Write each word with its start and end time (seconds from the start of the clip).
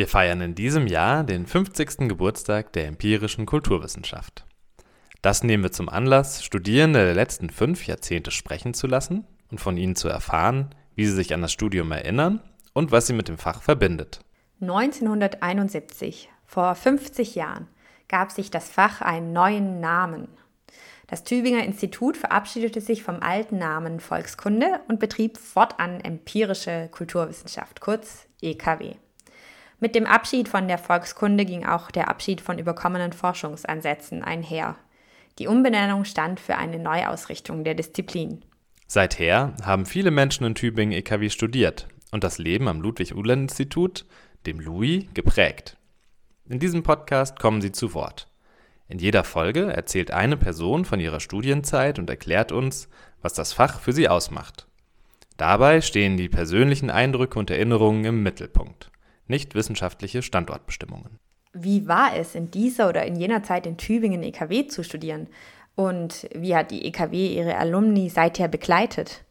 Wir 0.00 0.08
feiern 0.08 0.40
in 0.40 0.54
diesem 0.54 0.86
Jahr 0.86 1.24
den 1.24 1.44
50. 1.44 2.08
Geburtstag 2.08 2.72
der 2.72 2.86
empirischen 2.86 3.44
Kulturwissenschaft. 3.44 4.46
Das 5.20 5.44
nehmen 5.44 5.62
wir 5.62 5.72
zum 5.72 5.90
Anlass, 5.90 6.42
Studierende 6.42 7.04
der 7.04 7.14
letzten 7.14 7.50
fünf 7.50 7.86
Jahrzehnte 7.86 8.30
sprechen 8.30 8.72
zu 8.72 8.86
lassen 8.86 9.26
und 9.50 9.60
von 9.60 9.76
ihnen 9.76 9.96
zu 9.96 10.08
erfahren, 10.08 10.74
wie 10.94 11.04
sie 11.04 11.12
sich 11.12 11.34
an 11.34 11.42
das 11.42 11.52
Studium 11.52 11.92
erinnern 11.92 12.40
und 12.72 12.92
was 12.92 13.08
sie 13.08 13.12
mit 13.12 13.28
dem 13.28 13.36
Fach 13.36 13.60
verbindet. 13.60 14.20
1971, 14.62 16.30
vor 16.46 16.74
50 16.74 17.34
Jahren, 17.34 17.68
gab 18.08 18.32
sich 18.32 18.50
das 18.50 18.70
Fach 18.70 19.02
einen 19.02 19.34
neuen 19.34 19.80
Namen. 19.80 20.28
Das 21.08 21.24
Tübinger 21.24 21.62
Institut 21.62 22.16
verabschiedete 22.16 22.80
sich 22.80 23.02
vom 23.02 23.20
alten 23.20 23.58
Namen 23.58 24.00
Volkskunde 24.00 24.80
und 24.88 24.98
betrieb 24.98 25.36
fortan 25.36 26.00
empirische 26.00 26.88
Kulturwissenschaft, 26.90 27.82
kurz 27.82 28.28
EKW. 28.40 28.94
Mit 29.82 29.94
dem 29.94 30.04
Abschied 30.04 30.46
von 30.46 30.68
der 30.68 30.76
Volkskunde 30.76 31.46
ging 31.46 31.64
auch 31.64 31.90
der 31.90 32.08
Abschied 32.08 32.42
von 32.42 32.58
überkommenen 32.58 33.14
Forschungsansätzen 33.14 34.22
einher. 34.22 34.76
Die 35.38 35.46
Umbenennung 35.46 36.04
stand 36.04 36.38
für 36.38 36.56
eine 36.56 36.78
Neuausrichtung 36.78 37.64
der 37.64 37.74
Disziplin. 37.74 38.44
Seither 38.86 39.54
haben 39.64 39.86
viele 39.86 40.10
Menschen 40.10 40.44
in 40.44 40.54
Tübingen 40.54 40.92
EKW 40.92 41.30
studiert 41.30 41.88
und 42.12 42.24
das 42.24 42.36
Leben 42.36 42.68
am 42.68 42.82
Ludwig-Uhland-Institut, 42.82 44.04
dem 44.44 44.60
LUI, 44.60 45.08
geprägt. 45.14 45.78
In 46.46 46.58
diesem 46.58 46.82
Podcast 46.82 47.38
kommen 47.40 47.62
sie 47.62 47.72
zu 47.72 47.94
Wort. 47.94 48.28
In 48.86 48.98
jeder 48.98 49.24
Folge 49.24 49.72
erzählt 49.72 50.10
eine 50.10 50.36
Person 50.36 50.84
von 50.84 51.00
ihrer 51.00 51.20
Studienzeit 51.20 51.98
und 51.98 52.10
erklärt 52.10 52.52
uns, 52.52 52.90
was 53.22 53.32
das 53.32 53.54
Fach 53.54 53.80
für 53.80 53.94
sie 53.94 54.10
ausmacht. 54.10 54.66
Dabei 55.38 55.80
stehen 55.80 56.18
die 56.18 56.28
persönlichen 56.28 56.90
Eindrücke 56.90 57.38
und 57.38 57.50
Erinnerungen 57.50 58.04
im 58.04 58.22
Mittelpunkt 58.22 58.90
nicht 59.30 59.54
wissenschaftliche 59.54 60.22
Standortbestimmungen. 60.22 61.18
Wie 61.52 61.88
war 61.88 62.14
es 62.14 62.34
in 62.34 62.50
dieser 62.50 62.88
oder 62.88 63.04
in 63.06 63.16
jener 63.16 63.42
Zeit 63.42 63.66
in 63.66 63.76
Tübingen 63.76 64.22
EKW 64.22 64.66
zu 64.66 64.84
studieren? 64.84 65.28
Und 65.74 66.28
wie 66.34 66.54
hat 66.54 66.70
die 66.70 66.84
EKW 66.84 67.34
ihre 67.34 67.56
Alumni 67.56 68.10
seither 68.10 68.48
begleitet? 68.48 69.24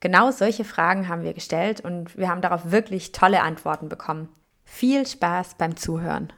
Genau 0.00 0.30
solche 0.30 0.64
Fragen 0.64 1.08
haben 1.08 1.24
wir 1.24 1.32
gestellt 1.32 1.80
und 1.80 2.16
wir 2.16 2.28
haben 2.28 2.40
darauf 2.40 2.70
wirklich 2.70 3.12
tolle 3.12 3.42
Antworten 3.42 3.88
bekommen. 3.88 4.28
Viel 4.64 5.06
Spaß 5.06 5.56
beim 5.56 5.76
Zuhören. 5.76 6.32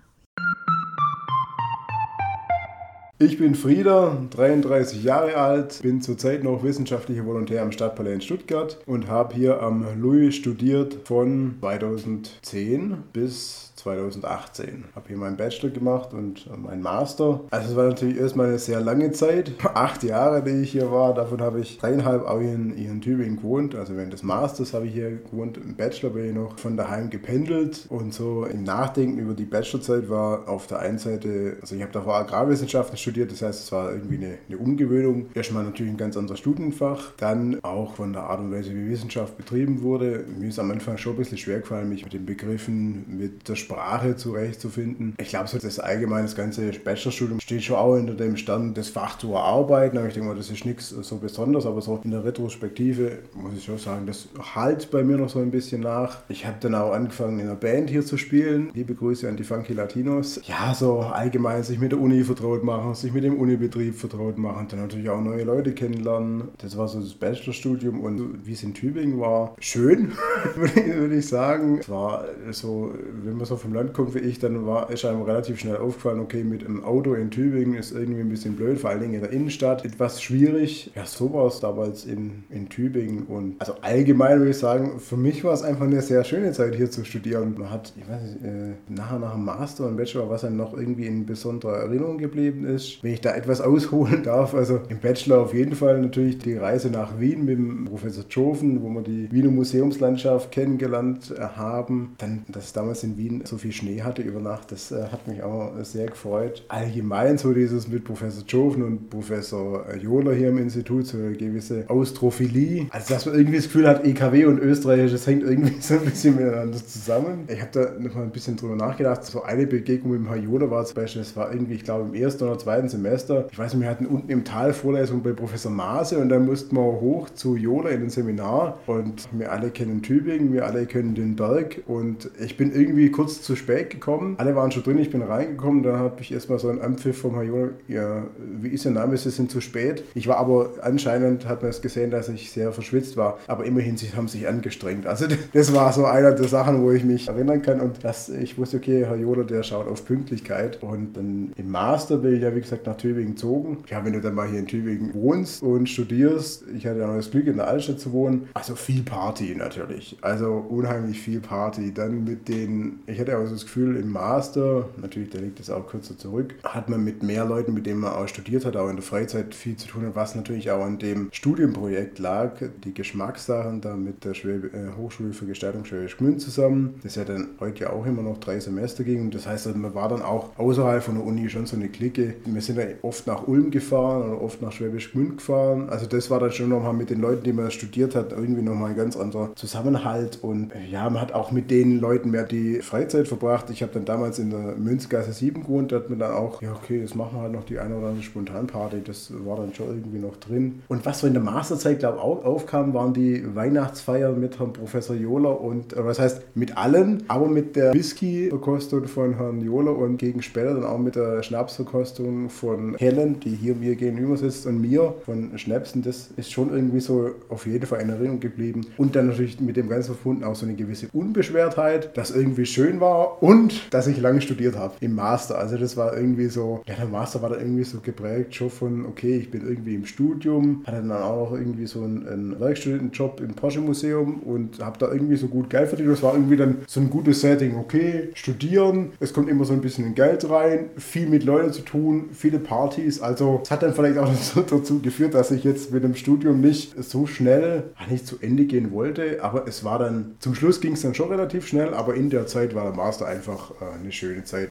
Ich 3.21 3.39
bin 3.39 3.55
Frieder, 3.55 4.17
33 4.31 5.05
Jahre 5.05 5.37
alt, 5.37 5.83
bin 5.83 6.03
zurzeit 6.03 6.43
noch 6.43 6.65
wissenschaftlicher 6.65 7.25
Volontär 7.25 7.63
am 7.63 7.71
Stadtpalais 7.71 8.15
in 8.15 8.21
Stuttgart 8.21 8.77
und 8.87 9.07
habe 9.07 9.37
hier 9.37 9.63
am 9.63 9.87
Louis 10.01 10.35
studiert 10.35 10.97
von 11.05 11.55
2010 11.61 13.05
bis 13.13 13.73
2018. 13.77 14.85
Habe 14.95 15.09
hier 15.09 15.17
meinen 15.17 15.37
Bachelor 15.37 15.71
gemacht 15.71 16.13
und 16.13 16.47
äh, 16.47 16.57
meinen 16.57 16.83
Master. 16.83 17.41
Also 17.51 17.71
es 17.71 17.77
war 17.77 17.87
natürlich 17.87 18.19
erstmal 18.19 18.49
eine 18.49 18.59
sehr 18.59 18.81
lange 18.81 19.13
Zeit. 19.13 19.53
Acht 19.63 20.03
Jahre, 20.03 20.43
die 20.43 20.63
ich 20.63 20.73
hier 20.73 20.91
war. 20.91 21.15
Davon 21.15 21.41
habe 21.41 21.61
ich 21.61 21.79
dreieinhalb 21.79 22.27
auch 22.27 22.41
hier 22.41 22.53
in, 22.53 22.75
in 22.77 23.01
Tübingen 23.01 23.37
gewohnt. 23.37 23.75
Also 23.75 23.97
während 23.97 24.13
des 24.13 24.23
Masters 24.23 24.75
habe 24.75 24.87
ich 24.87 24.95
hier 24.95 25.19
gewohnt. 25.19 25.57
Im 25.59 25.77
Bachelor 25.77 26.11
bin 26.11 26.29
ich 26.31 26.35
noch 26.35 26.59
von 26.59 26.77
daheim 26.77 27.11
gependelt. 27.11 27.87
Und 27.91 28.15
so 28.15 28.45
im 28.45 28.65
Nachdenken 28.65 29.19
über 29.19 29.35
die 29.35 29.45
Bachelorzeit 29.45 30.09
war 30.09 30.49
auf 30.49 30.67
der 30.67 30.79
einen 30.79 30.99
Seite, 30.99 31.59
also 31.61 31.75
ich 31.75 31.83
habe 31.83 31.93
davor 31.93 32.15
Agrarwissenschaften 32.15 32.97
studiert. 33.05 33.31
Das 33.31 33.43
heißt, 33.43 33.65
es 33.65 33.73
war 33.73 33.93
irgendwie 33.93 34.17
eine, 34.17 34.39
eine 34.49 34.59
Umgewöhnung. 34.59 35.27
Erstmal 35.35 35.65
natürlich 35.65 35.93
ein 35.93 35.97
ganz 35.97 36.17
anderes 36.17 36.41
Studienfach. 36.41 37.13
Dann 37.19 37.63
auch 37.63 37.95
von 37.95 38.13
der 38.13 38.25
Art 38.25 38.41
und 38.41 38.53
Weise, 38.53 38.75
wie 38.75 38.91
Wissenschaft 38.91 39.37
betrieben 39.37 39.83
wurde. 39.83 40.25
Mir 40.39 40.49
ist 40.49 40.59
am 40.59 40.71
Anfang 40.71 40.99
schon 40.99 41.15
ein 41.15 41.19
bisschen 41.19 41.39
schwer 41.39 41.61
gefallen, 41.61 41.89
mich 41.89 42.05
mit 42.05 42.13
den 42.13 42.27
Begriffen, 42.27 43.05
mit 43.19 43.49
der 43.49 43.57
Sprache 43.57 44.17
zurechtzufinden. 44.17 45.15
Ich 45.19 45.29
glaube, 45.29 45.49
so 45.49 45.59
das 45.59 45.79
allgemeine, 45.79 46.23
das 46.23 46.35
ganze 46.35 46.71
Bachelorstudium 46.73 47.41
steht 47.41 47.63
schon 47.63 47.77
auch 47.77 47.97
hinter 47.97 48.15
dem 48.15 48.37
Stand, 48.37 48.77
das 48.77 48.89
Fach 48.89 49.19
zu 49.19 49.33
erarbeiten. 49.33 49.99
Aber 49.99 50.09
ich 50.09 50.15
denke 50.15 50.29
mal, 50.29 50.37
das 50.37 50.51
ist 50.51 50.65
nichts 50.65 50.89
so 50.89 51.17
Besonderes, 51.19 51.67
aber 51.67 51.81
so 51.81 52.01
in 52.03 52.11
der 52.11 52.25
Retrospektive 52.25 53.19
muss 53.35 53.55
ich 53.57 53.65
schon 53.65 53.79
sagen, 53.79 54.07
das 54.07 54.29
halt 54.55 54.91
bei 54.91 55.05
mir 55.05 55.17
noch 55.17 55.29
so 55.29 55.39
ein 55.39 55.51
bisschen 55.51 55.83
nach. 55.83 56.19
Ich 56.29 56.47
habe 56.47 56.57
dann 56.61 56.75
auch 56.75 56.93
angefangen, 56.93 57.39
in 57.39 57.47
einer 57.47 57.57
Band 57.57 57.91
hier 57.91 58.05
zu 58.05 58.17
spielen. 58.17 58.71
Liebe 58.75 58.95
Grüße 58.95 59.29
an 59.29 59.37
die 59.37 59.45
Funky 59.45 59.73
Latinos. 59.73 60.41
Ja, 60.45 60.75
so 60.75 61.01
allgemein 61.01 61.63
sich 61.63 61.79
mit 61.79 61.93
der 61.93 62.01
Uni 62.01 62.25
vertraut 62.25 62.65
machen, 62.65 62.94
sich 62.95 63.13
mit 63.13 63.25
dem 63.25 63.39
Unibetrieb 63.39 63.95
vertraut 63.95 64.39
machen, 64.39 64.67
dann 64.71 64.81
natürlich 64.81 65.09
auch 65.11 65.21
neue 65.21 65.45
Leute 65.45 65.73
kennenlernen. 65.73 66.49
Das 66.59 66.77
war 66.77 66.89
so 66.89 67.01
das 67.01 67.15
Bachelorstudium 67.15 68.01
und 68.01 68.47
wie 68.47 68.53
es 68.53 68.63
in 68.63 68.75
Tübingen 68.75 69.21
war, 69.21 69.55
schön, 69.61 70.13
würde 70.57 71.17
ich 71.17 71.29
sagen. 71.29 71.79
Es 71.81 71.89
war 71.89 72.25
so, 72.51 72.93
wenn 73.25 73.37
man 73.37 73.47
so 73.47 73.57
vom 73.57 73.73
Land 73.73 73.93
kommt 73.93 74.15
wie 74.15 74.21
ich, 74.21 74.39
dann 74.39 74.67
war, 74.67 74.91
ist 74.91 75.05
einem 75.05 75.23
relativ 75.23 75.61
schnell 75.61 75.77
aufgefallen, 75.77 76.21
okay, 76.21 76.45
mit 76.45 76.65
einem 76.65 76.85
Auto 76.85 77.15
in 77.15 77.31
Tübingen 77.31 77.75
ist 77.75 77.93
irgendwie 77.93 78.21
ein 78.21 78.29
bisschen 78.29 78.57
blöd, 78.57 78.79
vor 78.79 78.91
allen 78.91 79.01
Dingen 79.01 79.15
in 79.15 79.21
der 79.21 79.31
Innenstadt 79.31 79.85
etwas 79.85 80.23
schwierig. 80.23 80.91
Ja, 80.95 81.07
so 81.07 81.33
war 81.33 81.47
es 81.47 81.61
damals 81.61 82.05
in, 82.05 82.45
in 82.51 82.69
Tübingen 82.69 83.25
und 83.25 83.57
also 83.61 83.75
allgemein 83.83 84.39
würde 84.39 84.51
ich 84.51 84.59
sagen, 84.59 85.01
für 85.01 85.17
mich 85.17 85.45
war 85.45 85.53
es 85.53 85.63
einfach 85.63 85.85
eine 85.85 86.03
sehr 86.03 86.25
schöne 86.25 86.53
Zeit 86.53 86.75
hier 86.75 86.91
zu 86.91 87.05
studieren. 87.05 87.55
Man 87.59 87.71
hat, 87.71 87.93
ich 87.97 88.09
weiß 88.09 88.23
nicht, 88.23 88.45
äh, 88.45 88.75
nachher 88.89 89.19
nach 89.19 89.33
dem 89.33 89.45
Master 89.45 89.87
und 89.87 89.97
Bachelor, 89.97 90.29
was 90.31 90.45
einem 90.45 90.57
noch 90.57 90.75
irgendwie 90.75 91.07
in 91.07 91.27
besonderer 91.27 91.79
Erinnerung 91.79 92.19
geblieben 92.19 92.65
ist. 92.65 92.84
Wenn 93.03 93.13
ich 93.13 93.21
da 93.21 93.35
etwas 93.35 93.61
ausholen 93.61 94.23
darf, 94.23 94.55
also 94.55 94.81
im 94.89 94.99
Bachelor 94.99 95.41
auf 95.41 95.55
jeden 95.55 95.75
Fall 95.75 96.01
natürlich 96.01 96.39
die 96.39 96.57
Reise 96.57 96.91
nach 96.91 97.19
Wien 97.19 97.45
mit 97.45 97.59
dem 97.59 97.85
Professor 97.85 98.29
Tschofen, 98.29 98.83
wo 98.83 98.89
wir 98.89 99.03
die 99.03 99.31
Wiener 99.31 99.51
Museumslandschaft 99.51 100.51
kennengelernt 100.51 101.35
haben. 101.57 102.15
Dann, 102.19 102.45
dass 102.49 102.65
es 102.67 102.73
damals 102.73 103.03
in 103.05 103.17
Wien 103.17 103.43
so 103.45 103.57
viel 103.59 103.73
Schnee 103.73 104.03
hatte 104.03 104.23
über 104.23 104.41
Nacht, 104.41 104.73
das 104.73 104.93
äh, 104.93 105.05
hat 105.11 105.27
mich 105.29 105.43
auch 105.43 105.73
sehr 105.83 106.07
gefreut. 106.07 106.65
Allgemein 106.69 107.39
so 107.39 107.53
dieses 107.53 107.89
mit 107.89 108.05
Professor 108.05 108.45
Joven 108.47 108.83
und 108.83 109.11
Professor 109.11 109.85
Johler 110.01 110.35
hier 110.35 110.49
im 110.49 110.59
Institut, 110.59 111.07
so 111.07 111.19
eine 111.19 111.33
gewisse 111.33 111.85
Austrophilie. 111.89 112.87
Also 112.91 113.15
dass 113.15 113.27
man 113.27 113.35
irgendwie 113.35 113.57
das 113.57 113.65
Gefühl 113.65 113.89
hat, 113.89 114.05
EKW 114.05 114.47
und 114.47 114.59
Österreich, 114.59 115.11
das 115.11 115.27
hängt 115.27 115.43
irgendwie 115.43 115.75
so 115.81 115.95
ein 115.95 116.05
bisschen 116.05 116.37
miteinander 116.37 116.79
zusammen. 116.79 117.45
Ich 117.49 117.61
habe 117.61 117.71
da 117.73 117.91
noch 117.99 118.15
mal 118.15 118.23
ein 118.23 118.31
bisschen 118.31 118.57
drüber 118.57 118.77
nachgedacht. 118.77 119.25
So 119.25 119.43
eine 119.43 119.67
Begegnung 119.67 120.13
mit 120.13 120.21
dem 120.21 120.29
Herr 120.29 120.37
Johler 120.37 120.71
war 120.71 120.85
zum 120.85 120.97
Beispiel, 120.97 121.23
das 121.23 121.37
war 121.37 121.53
irgendwie, 121.53 121.75
ich 121.75 121.85
glaube, 121.85 122.09
im 122.09 122.15
ersten 122.15 122.45
oder 122.45 122.59
zweiten 122.59 122.74
Semester. 122.89 123.47
Ich 123.51 123.59
weiß 123.59 123.75
nicht, 123.75 123.83
wir 123.83 123.91
hatten 123.91 124.07
unten 124.07 124.31
im 124.31 124.45
Tal 124.45 124.73
Vorlesung 124.73 125.23
bei 125.23 125.33
Professor 125.33 125.73
Maase 125.73 126.19
und 126.19 126.29
dann 126.29 126.47
mussten 126.47 126.77
wir 126.77 126.83
hoch 126.83 127.31
zu 127.31 127.57
Johler 127.57 127.91
in 127.91 128.03
ein 128.03 128.11
Seminar 128.11 128.79
und 128.87 129.29
wir 129.33 129.53
alle 129.53 129.71
kennen 129.71 130.03
Tübingen, 130.03 130.53
wir 130.53 130.67
alle 130.67 130.87
kennen 130.87 131.15
den 131.15 131.37
Berg 131.37 131.83
und 131.87 132.31
ich 132.39 132.57
bin 132.57 132.73
irgendwie 132.73 133.11
kurz 133.11 133.43
zu 133.43 133.57
spät 133.57 133.91
gekommen. 133.91 134.35
Alle 134.39 134.57
waren 134.57 134.71
schon 134.71 134.83
drin, 134.83 134.99
ich 134.99 135.11
bin 135.11 135.23
reingekommen. 135.23 135.83
Dann 135.83 135.99
habe 135.99 136.21
ich 136.21 136.33
erstmal 136.33 136.59
so 136.59 136.69
einen 136.69 136.81
Anpfiff 136.81 137.19
vom 137.19 137.35
Herrn 137.35 137.47
Jonas. 137.47 137.71
Ja, 137.89 138.25
wie 138.61 138.69
ist 138.69 138.85
Ihr 138.85 138.91
Name? 138.91 139.17
Sie 139.17 139.31
sind 139.31 139.51
zu 139.51 139.61
spät. 139.61 140.05
Ich 140.15 140.27
war 140.27 140.39
aber 140.39 140.71
anscheinend, 140.83 141.47
hat 141.47 141.63
man 141.63 141.71
es 141.71 141.83
gesehen, 141.83 142.11
dass 142.11 142.29
ich 142.29 142.51
sehr 142.51 142.73
verschwitzt 142.73 143.17
war. 143.17 143.39
Aber 143.47 143.65
immerhin, 143.65 143.97
sie 143.97 144.13
haben 144.15 144.29
sich 144.29 144.47
angestrengt. 144.49 145.07
Also 145.07 145.27
das 145.53 145.75
war 145.75 145.93
so 145.93 146.05
einer 146.05 146.33
der 146.33 146.49
Sachen, 146.49 146.83
wo 146.83 146.91
ich 146.91 147.05
mich 147.05 147.29
erinnern 147.29 147.63
kann. 147.63 147.81
Und 147.81 148.05
dass 148.05 148.29
ich 148.29 148.59
wusste, 148.59 148.79
okay, 148.79 149.05
Herr 149.07 149.17
Joda, 149.17 149.43
der 149.43 149.63
schaut 149.63 149.89
auf 149.89 150.05
Pünktlichkeit. 150.05 150.83
Und 150.83 151.17
dann 151.17 151.53
im 151.57 151.71
Master 151.71 152.19
bin 152.19 152.37
ich 152.37 152.43
ja, 152.43 152.55
wie 152.55 152.61
gesagt, 152.65 152.87
nach 152.87 152.97
Tübingen 152.97 153.35
gezogen. 153.35 153.85
Ja, 153.89 154.05
wenn 154.05 154.13
du 154.13 154.21
dann 154.21 154.35
mal 154.35 154.49
hier 154.49 154.61
in 154.61 154.67
Tübingen 154.67 155.15
wohnst 155.15 155.63
und 155.63 155.89
studierst, 155.89 156.65
ich 156.75 156.87
hatte 156.87 157.01
ja 157.01 157.07
noch 157.07 157.17
das 157.17 157.31
Glück, 157.31 157.47
in 157.47 157.57
der 157.57 157.69
Altstadt 157.69 158.01
zu 158.01 158.13
wohnen. 158.13 158.49
Also 158.55 158.75
viel 158.75 159.03
Party 159.03 159.55
natürlich. 159.55 160.17
Also 160.21 160.53
unheimlich 160.69 161.21
viel 161.21 161.41
Party. 161.41 161.93
Dann 161.93 162.25
mit 162.25 162.49
den, 162.49 163.01
ich 163.07 163.21
hatte 163.21 163.37
also 163.37 163.53
das 163.55 163.65
Gefühl, 163.65 163.97
im 163.97 164.11
Master, 164.11 164.89
natürlich, 164.97 165.31
da 165.31 165.39
liegt 165.39 165.61
es 165.61 165.71
auch 165.71 165.87
kürzer 165.87 166.17
zurück, 166.17 166.55
hat 166.65 166.89
man 166.89 167.05
mit 167.05 167.23
mehr 167.23 167.45
Leuten, 167.45 167.75
mit 167.75 167.87
denen 167.87 168.01
man 168.01 168.13
auch 168.13 168.29
studiert 168.29 168.65
hat, 168.65 168.77
auch 168.77 168.89
in 168.89 168.97
der 168.97 169.05
Freizeit 169.05 169.55
viel 169.55 169.77
zu 169.77 169.89
tun 169.89 170.05
was 170.15 170.35
natürlich 170.35 170.71
auch 170.71 170.85
an 170.85 170.99
dem 170.99 171.29
Studienprojekt 171.33 172.19
lag, 172.19 172.53
die 172.85 172.95
Geschmackssachen 172.95 173.81
da 173.81 173.97
mit 173.97 174.25
der 174.25 174.35
Schwäb 174.35 174.75
äh, 174.75 174.97
Hochschule 174.97 175.33
für 175.33 175.47
Gestaltung 175.47 175.85
Schwäbisch 175.85 176.17
Gmünd 176.17 176.41
zusammen, 176.41 177.01
das 177.03 177.15
ja 177.15 177.25
dann 177.25 177.49
heute 177.61 177.85
ja 177.85 177.91
auch 177.91 178.07
immer 178.07 178.23
noch 178.23 178.39
drei 178.39 178.61
Semester 178.61 179.05
ging. 179.05 179.31
Das 179.31 179.47
heißt, 179.47 179.75
man 179.77 179.95
war 179.95 180.09
dann 180.09 180.23
auch 180.23 180.57
außerhalb 180.59 181.03
von 181.03 181.17
der 181.17 181.25
Uni 181.25 181.49
schon 181.49 181.67
so 181.67 181.77
eine 181.77 181.89
Clique. 181.89 182.35
Wir 182.55 182.63
sind 182.63 182.79
ja 182.79 182.85
oft 183.03 183.27
nach 183.27 183.47
Ulm 183.49 183.71
gefahren 183.71 184.31
oder 184.31 184.43
oft 184.43 184.63
nach 184.63 184.73
Schwäbisch 184.73 185.13
Gmünd 185.13 185.39
gefahren. 185.39 185.89
Also 185.91 186.07
das 186.07 186.31
war 186.31 186.41
dann 186.41 186.53
schon 186.53 186.69
nochmal 186.69 186.93
mit 186.93 187.11
den 187.11 187.21
Leuten, 187.21 187.43
die 187.43 187.53
man 187.53 187.71
studiert 187.71 188.15
hat, 188.15 188.33
irgendwie 188.33 188.63
nochmal 188.63 188.91
ein 188.91 188.97
ganz 188.97 189.17
anderer 189.17 189.51
Zusammenhalt. 189.57 190.39
Und 190.43 190.73
ja, 190.91 191.09
man 191.11 191.21
hat 191.21 191.33
auch 191.33 191.53
mit 191.53 191.71
den 191.71 192.01
Leuten 192.01 192.31
mehr 192.31 192.45
die 192.45 192.81
Freizeit 192.81 193.29
verbracht. 193.29 193.71
Ich 193.71 193.83
habe 193.83 193.93
dann 193.93 194.05
damals 194.05 194.39
in 194.39 194.51
der 194.51 194.77
Münzgasse 194.77 195.33
7 195.33 195.63
gewohnt, 195.63 195.93
da 195.93 195.97
hat 195.97 196.11
man 196.11 196.19
dann 196.19 196.33
auch, 196.33 196.63
ja 196.63 196.73
okay, 196.73 197.01
jetzt 197.01 197.15
machen 197.15 197.37
wir 197.37 197.43
halt 197.43 197.53
noch 197.53 197.65
die 197.65 197.79
eine 197.79 197.97
oder 197.97 198.09
andere 198.09 198.23
Spontanparty, 198.23 199.03
das 199.05 199.33
war 199.45 199.57
dann 199.57 199.75
schon 199.75 199.89
irgendwie 199.89 200.19
noch 200.19 200.37
drin. 200.37 200.83
Und 200.89 201.05
was 201.07 201.21
so 201.21 201.27
in 201.27 201.35
der 201.35 201.43
Masterzeit, 201.43 201.99
glaube 201.99 202.19
ich, 202.19 202.23
auch 202.23 202.45
aufkam, 202.45 202.95
waren 202.95 203.15
die 203.15 203.43
Weihnachtsfeiern 203.55 204.39
mit 204.39 204.59
Herrn 204.59 204.73
Professor 204.73 205.17
Johler 205.17 205.61
und, 205.61 205.93
äh, 205.93 206.05
was 206.05 206.19
heißt 206.19 206.43
mit 206.55 206.77
allen, 206.77 207.25
aber 207.29 207.49
mit 207.49 207.77
der 207.77 207.95
Whisky-Verkostung 207.95 209.07
von 209.07 209.37
Herrn 209.37 209.63
Johler 209.63 209.97
und 209.97 210.19
gegen 210.19 210.43
später 210.43 210.75
dann 210.75 210.85
auch 210.85 210.99
mit 210.99 211.17
der 211.17 211.43
Schnapsverkostung 211.43 212.44
Von 212.49 212.97
Helen, 212.97 213.41
die 213.41 213.51
hier 213.51 213.75
mir 213.75 213.97
gegenüber 213.97 214.37
sitzt, 214.37 214.67
und 214.67 214.81
mir 214.81 215.15
von 215.25 215.57
Schnäpsen, 215.59 216.03
das 216.03 216.31
ist 216.37 216.53
schon 216.53 216.73
irgendwie 216.73 217.01
so 217.01 217.31
auf 217.49 217.67
jeden 217.67 217.87
Fall 217.87 218.01
in 218.01 218.11
Erinnerung 218.11 218.41
geblieben. 218.41 218.87
Und 218.97 219.17
dann 219.17 219.29
natürlich 219.29 219.61
mit 219.61 219.77
dem 219.77 219.89
Ganzen 219.89 220.15
verbunden 220.15 220.45
auch 220.45 220.55
so 220.55 220.67
eine 220.67 220.75
gewisse 220.75 221.09
Unbeschwertheit, 221.13 222.17
das 222.17 222.31
irgendwie 222.31 222.67
schön 222.67 223.01
war 223.01 223.43
und 223.43 223.93
dass 223.93 224.07
ich 224.07 224.21
lange 224.21 224.41
studiert 224.41 224.77
habe 224.77 224.95
im 225.01 225.15
Master. 225.15 225.59
Also 225.59 225.77
das 225.77 225.97
war 225.97 226.17
irgendwie 226.17 226.47
so, 226.47 226.83
ja, 226.87 226.95
der 226.95 227.07
Master 227.07 227.43
war 227.43 227.51
da 227.51 227.59
irgendwie 227.59 227.85
so 227.85 228.01
geprägt 228.01 228.55
schon 228.55 228.71
von, 228.71 229.07
okay, 229.07 229.37
ich 229.39 229.51
bin 229.51 229.67
irgendwie 229.67 229.95
im 229.95 230.07
Studium, 230.07 230.83
hatte 230.87 230.99
dann 230.99 231.13
auch 231.13 231.53
irgendwie 231.53 231.87
so 231.87 232.03
einen, 232.03 232.27
einen 232.27 232.61
Werkstudentenjob 232.61 233.41
im 233.41 233.55
Porsche 233.55 233.81
Museum 233.81 234.41
und 234.41 234.81
habe 234.81 234.99
da 234.99 235.13
irgendwie 235.13 235.37
so 235.37 235.49
gut 235.49 235.71
Geld 235.71 235.89
verdient. 235.89 236.11
Das 236.11 236.23
war 236.23 236.35
irgendwie 236.35 236.57
dann 236.57 236.79
so 236.87 237.01
ein 237.01 237.11
gutes 237.11 237.41
Setting. 237.41 237.77
Okay, 237.77 238.31
studieren, 238.35 239.13
es 239.21 239.33
kommt 239.33 239.49
immer 239.49 239.65
so 239.65 239.73
ein 239.73 239.81
bisschen 239.81 240.15
Geld 240.15 240.49
rein, 240.49 240.91
viel 240.97 241.29
mit 241.29 241.45
Leuten 241.45 241.73
zu 241.73 241.83
tun, 241.83 242.31
viele 242.35 242.59
Partys. 242.59 243.21
Also 243.21 243.61
es 243.63 243.71
hat 243.71 243.83
dann 243.83 243.95
vielleicht 243.95 244.19
auch 244.19 244.29
dazu 244.55 245.01
geführt, 245.01 245.35
dass 245.35 245.51
ich 245.51 245.65
jetzt 245.65 245.93
mit 245.93 246.05
dem 246.05 246.15
Studium 246.15 246.61
nicht 246.61 247.03
so 247.03 247.27
schnell, 247.27 247.85
nicht 248.11 248.27
zu 248.27 248.37
Ende 248.41 248.65
gehen 248.65 248.93
wollte. 248.93 249.43
Aber 249.43 249.67
es 249.67 249.85
war 249.85 249.99
dann, 249.99 250.37
zum 250.39 250.55
Schluss 250.55 250.81
ging 250.81 250.93
es 250.93 251.03
dann 251.03 251.15
schon 251.15 251.31
relativ 251.31 251.67
schnell, 251.67 251.95
aber 251.95 252.15
in 252.15 252.31
der 252.31 252.47
Zeit 252.47 252.75
war 252.75 252.85
der 252.85 252.95
Master 252.95 253.27
einfach 253.27 253.71
äh, 253.81 254.01
eine 254.01 254.13
schöne 254.13 254.45
Zeit. 254.45 254.69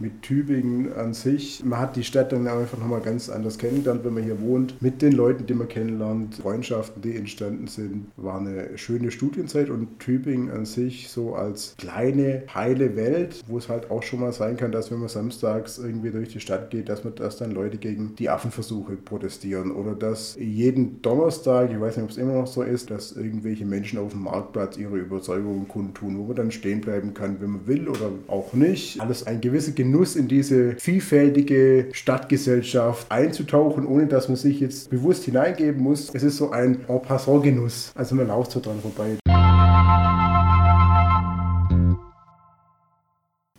Mit 0.00 0.22
Tübingen 0.22 0.92
an 0.92 1.12
sich. 1.12 1.64
Man 1.64 1.80
hat 1.80 1.96
die 1.96 2.04
Stadt 2.04 2.30
dann 2.30 2.46
einfach 2.46 2.78
nochmal 2.78 3.00
ganz 3.00 3.28
anders 3.28 3.58
kennengelernt, 3.58 4.04
wenn 4.04 4.14
man 4.14 4.22
hier 4.22 4.40
wohnt. 4.40 4.80
Mit 4.80 5.02
den 5.02 5.12
Leuten, 5.12 5.46
die 5.46 5.54
man 5.54 5.66
kennenlernt, 5.66 6.36
Freundschaften, 6.36 7.02
die 7.02 7.16
entstanden 7.16 7.66
sind, 7.66 8.06
war 8.16 8.38
eine 8.38 8.78
schöne 8.78 9.10
Studienzeit 9.10 9.70
und 9.70 9.98
Tübingen 9.98 10.50
an 10.52 10.66
sich 10.66 11.08
so 11.08 11.34
als 11.34 11.74
kleine, 11.78 12.44
heile 12.54 12.94
Welt, 12.94 13.42
wo 13.48 13.58
es 13.58 13.68
halt 13.68 13.90
auch 13.90 14.04
schon 14.04 14.20
mal 14.20 14.32
sein 14.32 14.56
kann, 14.56 14.70
dass 14.70 14.92
wenn 14.92 15.00
man 15.00 15.08
samstags 15.08 15.78
irgendwie 15.78 16.10
durch 16.10 16.28
die 16.28 16.38
Stadt 16.38 16.70
geht, 16.70 16.88
dass 16.88 17.02
man 17.02 17.16
dass 17.16 17.36
dann 17.36 17.50
Leute 17.50 17.78
gegen 17.78 18.14
die 18.14 18.30
Affenversuche 18.30 18.92
protestieren 18.92 19.72
oder 19.72 19.96
dass 19.96 20.36
jeden 20.38 21.02
Donnerstag, 21.02 21.72
ich 21.72 21.80
weiß 21.80 21.96
nicht, 21.96 22.04
ob 22.04 22.10
es 22.10 22.18
immer 22.18 22.34
noch 22.34 22.46
so 22.46 22.62
ist, 22.62 22.92
dass 22.92 23.16
irgendwelche 23.16 23.64
Menschen 23.64 23.98
auf 23.98 24.12
dem 24.12 24.22
Marktplatz 24.22 24.76
ihre 24.76 24.96
Überzeugungen 24.96 25.66
kundtun, 25.66 26.18
wo 26.18 26.24
man 26.24 26.36
dann 26.36 26.50
stehen 26.52 26.82
bleiben 26.82 27.14
kann, 27.14 27.40
wenn 27.40 27.50
man 27.50 27.66
will 27.66 27.88
oder 27.88 28.10
auch 28.28 28.52
nicht. 28.52 29.00
Alles 29.00 29.26
ein 29.26 29.40
gewisser 29.40 29.72
Genuss 29.90 30.16
in 30.16 30.28
diese 30.28 30.74
vielfältige 30.76 31.86
Stadtgesellschaft 31.92 33.10
einzutauchen, 33.10 33.86
ohne 33.86 34.06
dass 34.06 34.28
man 34.28 34.36
sich 34.36 34.60
jetzt 34.60 34.90
bewusst 34.90 35.24
hineingeben 35.24 35.82
muss. 35.82 36.10
Es 36.12 36.22
ist 36.22 36.36
so 36.36 36.50
ein 36.50 36.80
En 36.88 37.00
passant 37.00 37.42
Genuss. 37.42 37.90
Also 37.94 38.14
man 38.14 38.28
lauft 38.28 38.50
so 38.50 38.60
dran 38.60 38.80
vorbei. 38.80 39.16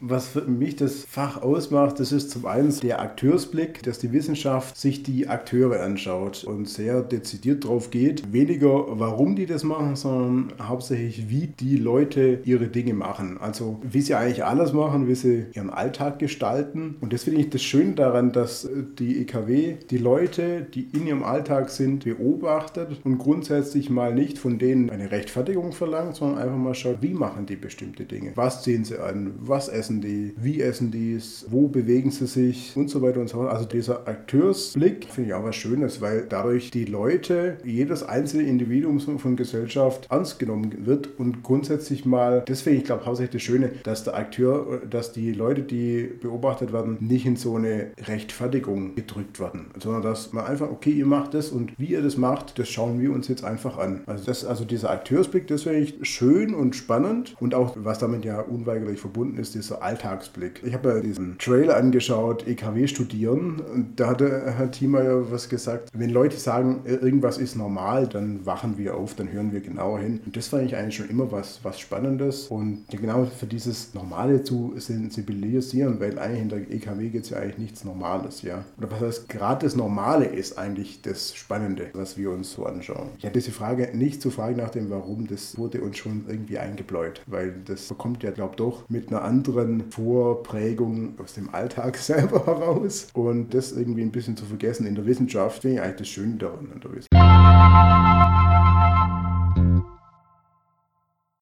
Was 0.09 0.29
für 0.29 0.41
mich 0.41 0.75
das 0.75 1.06
Fach 1.07 1.41
ausmacht, 1.44 2.00
das 2.00 2.11
ist 2.11 2.31
zum 2.31 2.47
einen 2.47 2.73
der 2.79 3.00
Akteursblick, 3.00 3.83
dass 3.83 4.00
die 4.00 4.11
Wissenschaft 4.11 4.75
sich 4.75 5.03
die 5.03 5.27
Akteure 5.27 5.81
anschaut 5.81 6.44
und 6.44 6.67
sehr 6.67 7.03
dezidiert 7.03 7.65
drauf 7.65 7.91
geht. 7.91 8.33
Weniger, 8.33 9.00
warum 9.00 9.35
die 9.35 9.45
das 9.45 9.63
machen, 9.63 9.95
sondern 9.95 10.53
hauptsächlich, 10.67 11.29
wie 11.29 11.45
die 11.47 11.77
Leute 11.77 12.39
ihre 12.44 12.69
Dinge 12.69 12.95
machen. 12.95 13.38
Also, 13.39 13.79
wie 13.83 14.01
sie 14.01 14.15
eigentlich 14.15 14.44
alles 14.44 14.73
machen, 14.73 15.07
wie 15.07 15.13
sie 15.13 15.45
ihren 15.53 15.69
Alltag 15.69 16.17
gestalten. 16.17 16.95
Und 17.01 17.13
das 17.13 17.25
finde 17.25 17.41
ich 17.41 17.51
das 17.51 17.61
Schöne 17.61 17.94
daran, 17.94 18.31
dass 18.31 18.67
die 18.97 19.21
EKW 19.21 19.75
die 19.91 19.97
Leute, 20.00 20.61
die 20.73 20.88
in 20.91 21.06
ihrem 21.06 21.23
Alltag 21.23 21.69
sind, 21.69 22.06
beobachtet 22.06 23.00
und 23.03 23.19
grundsätzlich 23.19 23.91
mal 23.91 24.15
nicht 24.15 24.39
von 24.39 24.57
denen 24.57 24.89
eine 24.89 25.11
Rechtfertigung 25.11 25.71
verlangt, 25.71 26.15
sondern 26.15 26.39
einfach 26.39 26.57
mal 26.57 26.73
schaut, 26.73 27.01
wie 27.01 27.13
machen 27.13 27.45
die 27.45 27.57
bestimmte 27.57 28.06
Dinge. 28.06 28.31
Was 28.33 28.63
ziehen 28.63 28.85
sie 28.85 28.97
an? 28.97 29.33
Was 29.38 29.69
essen 30.00 30.01
die, 30.01 30.34
wie 30.38 30.62
essen 30.62 30.92
die 30.92 31.13
es, 31.13 31.46
wo 31.50 31.68
bewegen 31.68 32.12
sie 32.12 32.28
sich 32.28 32.75
und 32.75 32.90
so 32.90 33.01
weiter 33.01 33.19
und 33.19 33.30
so 33.30 33.38
fort. 33.38 33.51
Also 33.51 33.66
dieser 33.66 34.07
Akteursblick 34.07 35.06
finde 35.06 35.30
ich 35.30 35.34
auch 35.34 35.44
was 35.44 35.56
Schönes, 35.56 36.01
weil 36.01 36.25
dadurch 36.28 36.72
die 36.72 36.86
Leute, 36.86 37.57
jedes 37.63 38.04
einzelne 38.04 38.44
Individuum 38.44 39.00
von 39.00 39.36
Gesellschaft 39.36 40.07
ernst 40.10 40.40
genommen 40.40 40.86
wird 40.86 41.19
und 41.19 41.44
grundsätzlich 41.44 42.06
mal, 42.06 42.44
deswegen, 42.48 42.78
ich 42.78 42.84
glaube, 42.86 43.06
hauptsächlich 43.06 43.34
das 43.34 43.42
Schöne, 43.42 43.72
dass 43.84 44.04
der 44.04 44.16
Akteur, 44.16 44.81
dass 44.90 45.12
die 45.12 45.31
Leute, 45.31 45.63
die 45.63 46.10
beobachtet 46.22 46.74
werden, 46.74 46.98
nicht 47.00 47.25
in 47.25 47.36
so 47.36 47.56
eine 47.56 47.88
Rechtfertigung 48.07 48.95
gedrückt 48.95 49.40
werden, 49.40 49.72
sondern 49.81 50.02
dass 50.02 50.34
man 50.34 50.45
einfach, 50.45 50.69
okay, 50.69 50.92
ihr 50.92 51.06
macht 51.06 51.34
das 51.34 51.50
und 51.50 51.74
wie 51.78 51.88
ihr 51.88 52.02
das 52.02 52.18
macht, 52.18 52.60
das 52.60 52.69
schauen 52.69 53.00
wir 53.00 53.12
uns 53.12 53.28
jetzt 53.28 53.44
einfach 53.44 53.78
an. 53.78 54.02
Also, 54.06 54.25
das, 54.25 54.45
also 54.45 54.66
dieser 54.66 54.90
Akteursblick, 54.90 55.48
das 55.48 55.63
finde 55.63 55.80
ich 55.80 55.95
schön 56.04 56.54
und 56.54 56.75
spannend 56.75 57.36
und 57.40 57.54
auch, 57.54 57.75
was 57.78 58.00
damit 58.00 58.25
ja 58.25 58.42
unweigerlich 58.42 59.00
verbunden 59.00 59.38
ist, 59.38 59.56
dieser 59.56 59.81
Alltagsblick. 59.89 60.62
Ich 60.63 60.74
habe 60.74 60.89
ja 60.89 61.00
diesen 61.00 61.38
Trailer 61.39 61.77
angeschaut, 61.77 62.47
EKW 62.47 62.86
studieren, 62.88 63.59
und 63.59 64.00
da 64.00 64.07
hatte 64.07 64.53
Herr 64.56 64.69
Thiemer 64.69 65.03
ja 65.03 65.31
was 65.31 65.50
gesagt. 65.50 65.89
Wenn 65.94 66.12
Leute 66.12 66.38
sagen, 66.38 66.81
irgendwas 66.86 67.38
ist 67.38 67.56
normal, 67.56 68.07
dann 68.07 68.45
wachen 68.45 68.77
wir 68.77 68.95
auf, 68.95 69.15
dann 69.15 69.31
hören 69.31 69.51
wir 69.51 69.62
genauer 69.62 70.00
hin. 70.00 70.19
Und 70.25 70.38
das 70.38 70.47
fand 70.47 70.63
ich 70.63 70.75
eigentlich 70.75 70.95
schon 70.95 71.09
immer 71.09 71.31
was, 71.31 71.59
was 71.63 71.80
Spannendes. 71.80 72.47
Und 72.47 72.86
genau 72.89 73.25
für 73.25 73.47
dieses 73.47 73.94
Normale 73.94 74.44
zu 74.44 74.74
sensibilisieren, 74.77 76.00
weil 76.00 76.19
eigentlich 76.19 76.42
in 76.42 76.50
der 76.50 76.71
EKW 76.71 77.09
geht 77.09 77.24
es 77.24 77.31
ja 77.31 77.38
eigentlich 77.38 77.57
nichts 77.57 77.83
Normales, 77.83 78.44
ja. 78.44 78.63
Oder 78.77 78.92
was 78.92 79.01
heißt, 79.01 79.30
gerade 79.30 79.65
das 79.65 79.75
Normale 79.75 80.25
ist 80.25 80.57
eigentlich 80.57 81.01
das 81.01 81.35
Spannende, 81.35 81.88
was 81.94 82.18
wir 82.18 82.30
uns 82.30 82.53
so 82.53 82.65
anschauen. 82.65 83.09
Ich 83.18 83.25
hatte 83.25 83.39
diese 83.39 83.51
Frage 83.51 83.89
nicht 83.94 84.21
zu 84.21 84.30
fragen 84.30 84.57
nach 84.57 84.69
dem 84.69 84.89
Warum, 84.89 85.27
das 85.27 85.57
wurde 85.57 85.81
uns 85.81 85.97
schon 85.97 86.25
irgendwie 86.27 86.59
eingebläut, 86.59 87.21
weil 87.25 87.56
das 87.65 87.92
kommt 87.97 88.24
ja, 88.24 88.31
glaube 88.31 88.51
ich, 88.51 88.57
doch 88.57 88.89
mit 88.89 89.09
einer 89.09 89.24
anderen 89.24 89.69
Vorprägung 89.89 91.13
aus 91.21 91.33
dem 91.33 91.54
Alltag 91.54 91.98
selber 92.10 92.45
heraus. 92.45 93.07
Und 93.13 93.54
das 93.54 93.71
irgendwie 93.71 94.01
ein 94.01 94.12
bisschen 94.12 94.38
zu 94.38 94.45
vergessen 94.45 94.86
in 94.86 94.95
der 94.95 95.06
Wissenschaft, 95.06 95.62
finde 95.62 95.77
ich 95.77 95.81
eigentlich 95.81 95.98
das 95.98 96.07
Schöne 96.07 96.36
daran 96.36 96.71
in 96.74 96.80
der 96.81 96.92
Wissenschaft. 96.92 98.08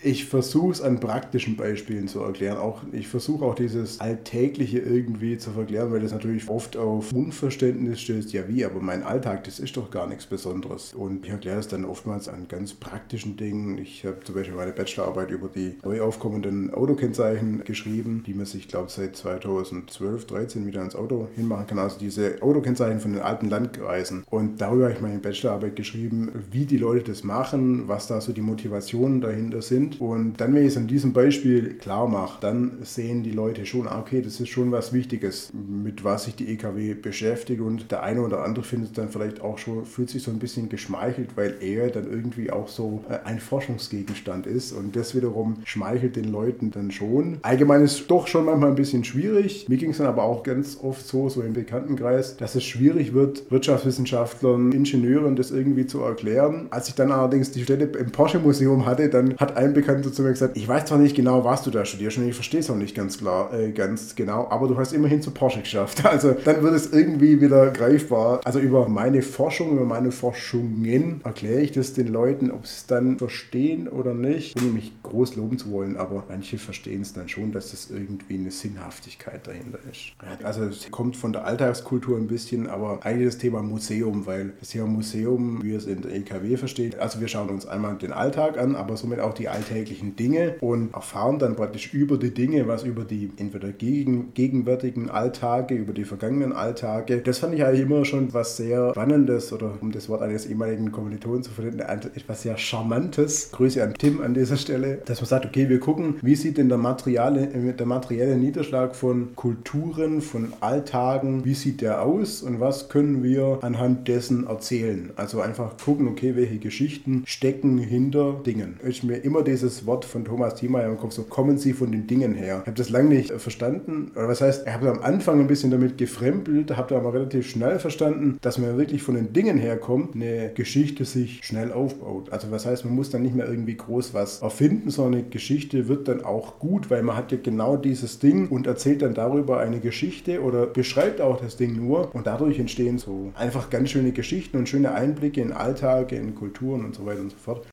Ich 0.03 0.25
versuche 0.25 0.73
es 0.73 0.81
an 0.83 0.99
praktischen 0.99 1.57
Beispielen 1.57 2.07
zu 2.07 2.21
erklären. 2.21 2.57
Auch, 2.57 2.83
ich 2.91 3.07
versuche 3.07 3.43
auch 3.43 3.55
dieses 3.55 3.99
Alltägliche 3.99 4.77
irgendwie 4.77 5.39
zu 5.39 5.49
verklären, 5.49 5.91
weil 5.91 6.01
das 6.01 6.11
natürlich 6.11 6.47
oft 6.49 6.77
auf 6.77 7.11
Unverständnis 7.13 8.01
stößt. 8.01 8.31
Ja, 8.31 8.47
wie? 8.47 8.63
Aber 8.63 8.79
mein 8.79 9.01
Alltag, 9.01 9.45
das 9.45 9.57
ist 9.57 9.75
doch 9.75 9.89
gar 9.89 10.05
nichts 10.05 10.27
Besonderes. 10.27 10.93
Und 10.93 11.25
ich 11.25 11.31
erkläre 11.31 11.57
es 11.57 11.67
dann 11.67 11.83
oftmals 11.83 12.29
an 12.29 12.47
ganz 12.47 12.75
praktischen 12.75 13.37
Dingen. 13.37 13.79
Ich 13.79 14.05
habe 14.05 14.19
zum 14.23 14.35
Beispiel 14.35 14.55
meine 14.55 14.71
Bachelorarbeit 14.71 15.31
über 15.31 15.47
die 15.47 15.79
neu 15.83 16.01
aufkommenden 16.01 16.71
Autokennzeichen 16.75 17.63
geschrieben, 17.63 18.23
die 18.27 18.35
man 18.35 18.45
sich, 18.45 18.67
glaube 18.67 18.89
ich, 18.89 18.93
seit 18.93 19.15
2012, 19.15 20.27
13 20.27 20.67
wieder 20.67 20.81
ans 20.81 20.95
Auto 20.95 21.27
hinmachen 21.35 21.65
kann. 21.65 21.79
Also 21.79 21.97
diese 21.97 22.39
Autokennzeichen 22.43 22.99
von 22.99 23.13
den 23.13 23.23
alten 23.23 23.49
Landkreisen. 23.49 24.25
Und 24.29 24.61
darüber 24.61 24.83
habe 24.83 24.93
ich 24.93 25.01
meine 25.01 25.17
Bachelorarbeit 25.17 25.75
geschrieben, 25.75 26.31
wie 26.51 26.67
die 26.67 26.77
Leute 26.77 27.05
das 27.05 27.23
machen, 27.23 27.87
was 27.87 28.05
da 28.05 28.21
so 28.21 28.31
die 28.31 28.41
Motivationen 28.41 29.21
dahinter 29.21 29.63
sind 29.63 29.86
sind. 29.91 30.01
Und 30.01 30.39
dann, 30.39 30.53
wenn 30.53 30.63
ich 30.63 30.69
es 30.69 30.77
an 30.77 30.87
diesem 30.87 31.13
Beispiel 31.13 31.75
klar 31.75 32.07
mache, 32.07 32.39
dann 32.41 32.77
sehen 32.81 33.23
die 33.23 33.31
Leute 33.31 33.65
schon, 33.65 33.87
ah, 33.87 33.99
okay, 33.99 34.21
das 34.21 34.39
ist 34.39 34.49
schon 34.49 34.71
was 34.71 34.93
Wichtiges, 34.93 35.51
mit 35.53 36.03
was 36.03 36.25
sich 36.25 36.35
die 36.35 36.49
EKW 36.49 36.93
beschäftigt. 36.93 37.61
Und 37.61 37.91
der 37.91 38.03
eine 38.03 38.21
oder 38.21 38.43
andere 38.43 38.63
findet 38.63 38.97
dann 38.97 39.09
vielleicht 39.09 39.41
auch 39.41 39.57
schon, 39.57 39.85
fühlt 39.85 40.09
sich 40.09 40.23
so 40.23 40.31
ein 40.31 40.39
bisschen 40.39 40.69
geschmeichelt, 40.69 41.29
weil 41.35 41.55
er 41.61 41.89
dann 41.89 42.09
irgendwie 42.09 42.51
auch 42.51 42.67
so 42.67 43.03
äh, 43.09 43.19
ein 43.25 43.39
Forschungsgegenstand 43.39 44.47
ist. 44.47 44.71
Und 44.71 44.95
das 44.95 45.15
wiederum 45.15 45.57
schmeichelt 45.63 46.15
den 46.15 46.31
Leuten 46.31 46.71
dann 46.71 46.91
schon. 46.91 47.37
Allgemein 47.41 47.81
ist 47.81 47.99
es 47.99 48.07
doch 48.07 48.27
schon 48.27 48.45
manchmal 48.45 48.69
ein 48.69 48.75
bisschen 48.75 49.03
schwierig. 49.03 49.67
Mir 49.69 49.77
ging 49.77 49.91
es 49.91 49.97
dann 49.97 50.07
aber 50.07 50.23
auch 50.23 50.43
ganz 50.43 50.77
oft 50.81 51.05
so, 51.05 51.29
so 51.29 51.41
im 51.41 51.53
Bekanntenkreis, 51.53 52.37
dass 52.37 52.55
es 52.55 52.63
schwierig 52.63 53.13
wird, 53.13 53.49
Wirtschaftswissenschaftlern, 53.51 54.71
Ingenieuren 54.71 55.35
das 55.35 55.51
irgendwie 55.51 55.85
zu 55.85 56.01
erklären. 56.01 56.67
Als 56.69 56.89
ich 56.89 56.95
dann 56.95 57.11
allerdings 57.11 57.51
die 57.51 57.63
Stelle 57.63 57.85
im 57.85 58.11
Porsche 58.11 58.39
Museum 58.39 58.85
hatte, 58.85 59.09
dann 59.09 59.35
hat 59.37 59.57
ein 59.57 59.73
Bekannter 59.77 60.11
zu 60.11 60.23
mir 60.23 60.31
gesagt, 60.31 60.57
ich 60.57 60.67
weiß 60.67 60.85
zwar 60.85 60.97
nicht 60.97 61.15
genau, 61.15 61.43
was 61.43 61.63
du 61.63 61.69
da 61.69 61.85
studierst 61.85 62.17
und 62.17 62.27
ich 62.27 62.33
verstehe 62.33 62.61
es 62.61 62.69
auch 62.69 62.75
nicht 62.75 62.95
ganz 62.95 63.19
klar, 63.19 63.53
äh, 63.53 63.71
ganz 63.71 64.15
genau, 64.15 64.47
aber 64.49 64.67
du 64.67 64.77
hast 64.77 64.91
immerhin 64.91 65.21
zu 65.21 65.31
Porsche 65.31 65.61
geschafft. 65.61 66.03
Also 66.17 66.35
dann 66.45 66.63
wird 66.63 66.73
es 66.73 66.93
irgendwie 66.93 67.41
wieder 67.41 67.69
greifbar. 67.69 68.39
Also 68.43 68.59
über 68.59 68.87
meine 68.89 69.21
Forschung, 69.21 69.73
über 69.73 69.85
meine 69.85 70.11
Forschungen 70.11 71.21
erkläre 71.23 71.61
ich 71.61 71.73
das 71.73 71.93
den 71.93 72.07
Leuten, 72.07 72.49
ob 72.49 72.65
sie 72.65 72.73
es 72.77 72.85
dann 72.87 73.19
verstehen 73.19 73.87
oder 73.87 74.15
nicht, 74.15 74.59
ohne 74.59 74.71
mich 74.71 74.93
groß 75.03 75.35
loben 75.35 75.59
zu 75.59 75.69
wollen, 75.69 75.97
aber 75.97 76.23
manche 76.27 76.57
verstehen 76.57 77.01
es 77.01 77.13
dann 77.13 77.29
schon, 77.29 77.51
dass 77.51 77.73
es 77.73 77.91
irgendwie 77.91 78.35
eine 78.35 78.49
Sinnhaftigkeit 78.49 79.45
dahinter 79.45 79.79
ist. 79.91 80.13
Also 80.43 80.63
es 80.63 80.89
kommt 80.89 81.17
von 81.17 81.33
der 81.33 81.45
Alltagskultur 81.45 82.17
ein 82.17 82.27
bisschen, 82.27 82.67
aber 82.67 83.05
eigentlich 83.05 83.27
das 83.27 83.37
Thema 83.37 83.61
Museum, 83.61 84.25
weil 84.25 84.53
das 84.59 84.69
Thema 84.69 84.87
Museum, 84.87 85.61
wie 85.61 85.73
es 85.73 85.85
in 85.85 86.01
der 86.01 86.15
EKW 86.15 86.57
versteht, 86.57 86.97
also 86.99 87.19
wir 87.19 87.27
schauen 87.27 87.49
uns 87.49 87.67
einmal 87.67 87.95
den 87.97 88.13
Alltag 88.13 88.57
an, 88.57 88.75
aber 88.75 88.97
somit 88.97 89.19
auch 89.19 89.33
die 89.33 89.49
Alltag 89.49 89.66
alltäglichen 89.67 90.15
Dinge 90.15 90.55
und 90.61 90.93
erfahren 90.93 91.39
dann 91.39 91.55
praktisch 91.55 91.93
über 91.93 92.17
die 92.17 92.33
Dinge, 92.33 92.67
was 92.67 92.83
über 92.83 93.03
die 93.03 93.31
entweder 93.37 93.71
gegen, 93.71 94.33
gegenwärtigen 94.33 95.09
Alltage, 95.09 95.75
über 95.75 95.93
die 95.93 96.05
vergangenen 96.05 96.53
Alltage. 96.53 97.17
Das 97.19 97.39
fand 97.39 97.53
ich 97.53 97.63
eigentlich 97.63 97.81
immer 97.81 98.05
schon 98.05 98.33
was 98.33 98.57
sehr 98.57 98.91
Spannendes 98.91 99.51
oder 99.51 99.73
um 99.81 99.91
das 99.91 100.09
Wort 100.09 100.21
eines 100.21 100.45
ehemaligen 100.45 100.91
Kommilitonen 100.91 101.43
zu 101.43 101.51
verwenden, 101.51 101.79
etwas 101.79 102.43
sehr 102.43 102.57
Charmantes. 102.57 103.51
Grüße 103.51 103.83
an 103.83 103.93
Tim 103.93 104.21
an 104.21 104.33
dieser 104.33 104.57
Stelle, 104.57 105.01
dass 105.05 105.19
man 105.21 105.27
sagt, 105.27 105.45
okay, 105.45 105.69
wir 105.69 105.79
gucken, 105.79 106.15
wie 106.21 106.35
sieht 106.35 106.57
denn 106.57 106.69
der 106.69 106.77
materielle, 106.77 107.47
der 107.47 107.85
materielle 107.85 108.37
Niederschlag 108.37 108.95
von 108.95 109.35
Kulturen, 109.35 110.21
von 110.21 110.53
Alltagen, 110.61 111.43
wie 111.45 111.53
sieht 111.53 111.81
der 111.81 112.03
aus 112.03 112.41
und 112.41 112.59
was 112.59 112.89
können 112.89 113.23
wir 113.23 113.59
anhand 113.61 114.07
dessen 114.07 114.47
erzählen. 114.47 115.11
Also 115.15 115.41
einfach 115.41 115.77
gucken, 115.83 116.07
okay, 116.07 116.35
welche 116.35 116.57
Geschichten 116.57 117.23
stecken 117.25 117.77
hinter 117.77 118.41
Dingen. 118.45 118.79
Ich 118.87 119.03
mir 119.03 119.17
immer 119.17 119.43
dieses 119.57 119.87
Wort 119.87 120.05
von 120.05 120.23
Thomas 120.23 120.53
Thiemeyer 120.53 120.87
im 120.87 120.97
Kopf, 120.97 121.13
so 121.13 121.23
kommen 121.23 121.57
sie 121.57 121.73
von 121.73 121.91
den 121.91 122.05
Dingen 122.05 122.35
her. 122.35 122.59
Ich 122.61 122.67
habe 122.67 122.77
das 122.77 122.91
lange 122.91 123.09
nicht 123.09 123.31
verstanden. 123.31 124.11
Oder 124.15 124.27
was 124.27 124.39
heißt, 124.39 124.67
ich 124.67 124.73
habe 124.73 124.91
am 124.91 124.99
Anfang 124.99 125.39
ein 125.39 125.47
bisschen 125.47 125.71
damit 125.71 125.97
gefremdelt, 125.97 126.77
habe 126.77 126.95
aber 126.95 127.13
relativ 127.13 127.49
schnell 127.49 127.79
verstanden, 127.79 128.37
dass 128.41 128.59
man 128.59 128.77
wirklich 128.77 129.01
von 129.01 129.15
den 129.15 129.33
Dingen 129.33 129.57
herkommt, 129.57 130.13
eine 130.13 130.51
Geschichte 130.53 131.05
sich 131.05 131.43
schnell 131.43 131.71
aufbaut. 131.71 132.31
Also 132.31 132.51
was 132.51 132.67
heißt, 132.67 132.85
man 132.85 132.93
muss 132.93 133.09
dann 133.09 133.23
nicht 133.23 133.35
mehr 133.35 133.47
irgendwie 133.49 133.75
groß 133.75 134.13
was 134.13 134.43
erfinden, 134.43 134.91
sondern 134.91 135.21
eine 135.21 135.29
Geschichte 135.29 135.87
wird 135.87 136.07
dann 136.07 136.23
auch 136.23 136.59
gut, 136.59 136.91
weil 136.91 137.01
man 137.01 137.15
hat 137.17 137.31
ja 137.31 137.39
genau 137.41 137.77
dieses 137.77 138.19
Ding 138.19 138.49
und 138.49 138.67
erzählt 138.67 139.01
dann 139.01 139.15
darüber 139.15 139.59
eine 139.59 139.79
Geschichte 139.79 140.43
oder 140.43 140.67
beschreibt 140.67 141.19
auch 141.19 141.41
das 141.41 141.57
Ding 141.57 141.75
nur 141.75 142.13
und 142.13 142.27
dadurch 142.27 142.59
entstehen 142.59 142.99
so 142.99 143.31
einfach 143.33 143.71
ganz 143.71 143.89
schöne 143.89 144.11
Geschichten 144.11 144.57
und 144.57 144.69
schöne 144.69 144.91
Einblicke 144.91 145.41
in 145.41 145.51
Alltag, 145.51 146.11
in 146.11 146.35
Kulturen 146.35 146.85
und 146.85 146.93
so 146.93 147.07
weiter 147.07 147.21
und 147.21 147.31
so 147.31 147.37
fort. 147.37 147.65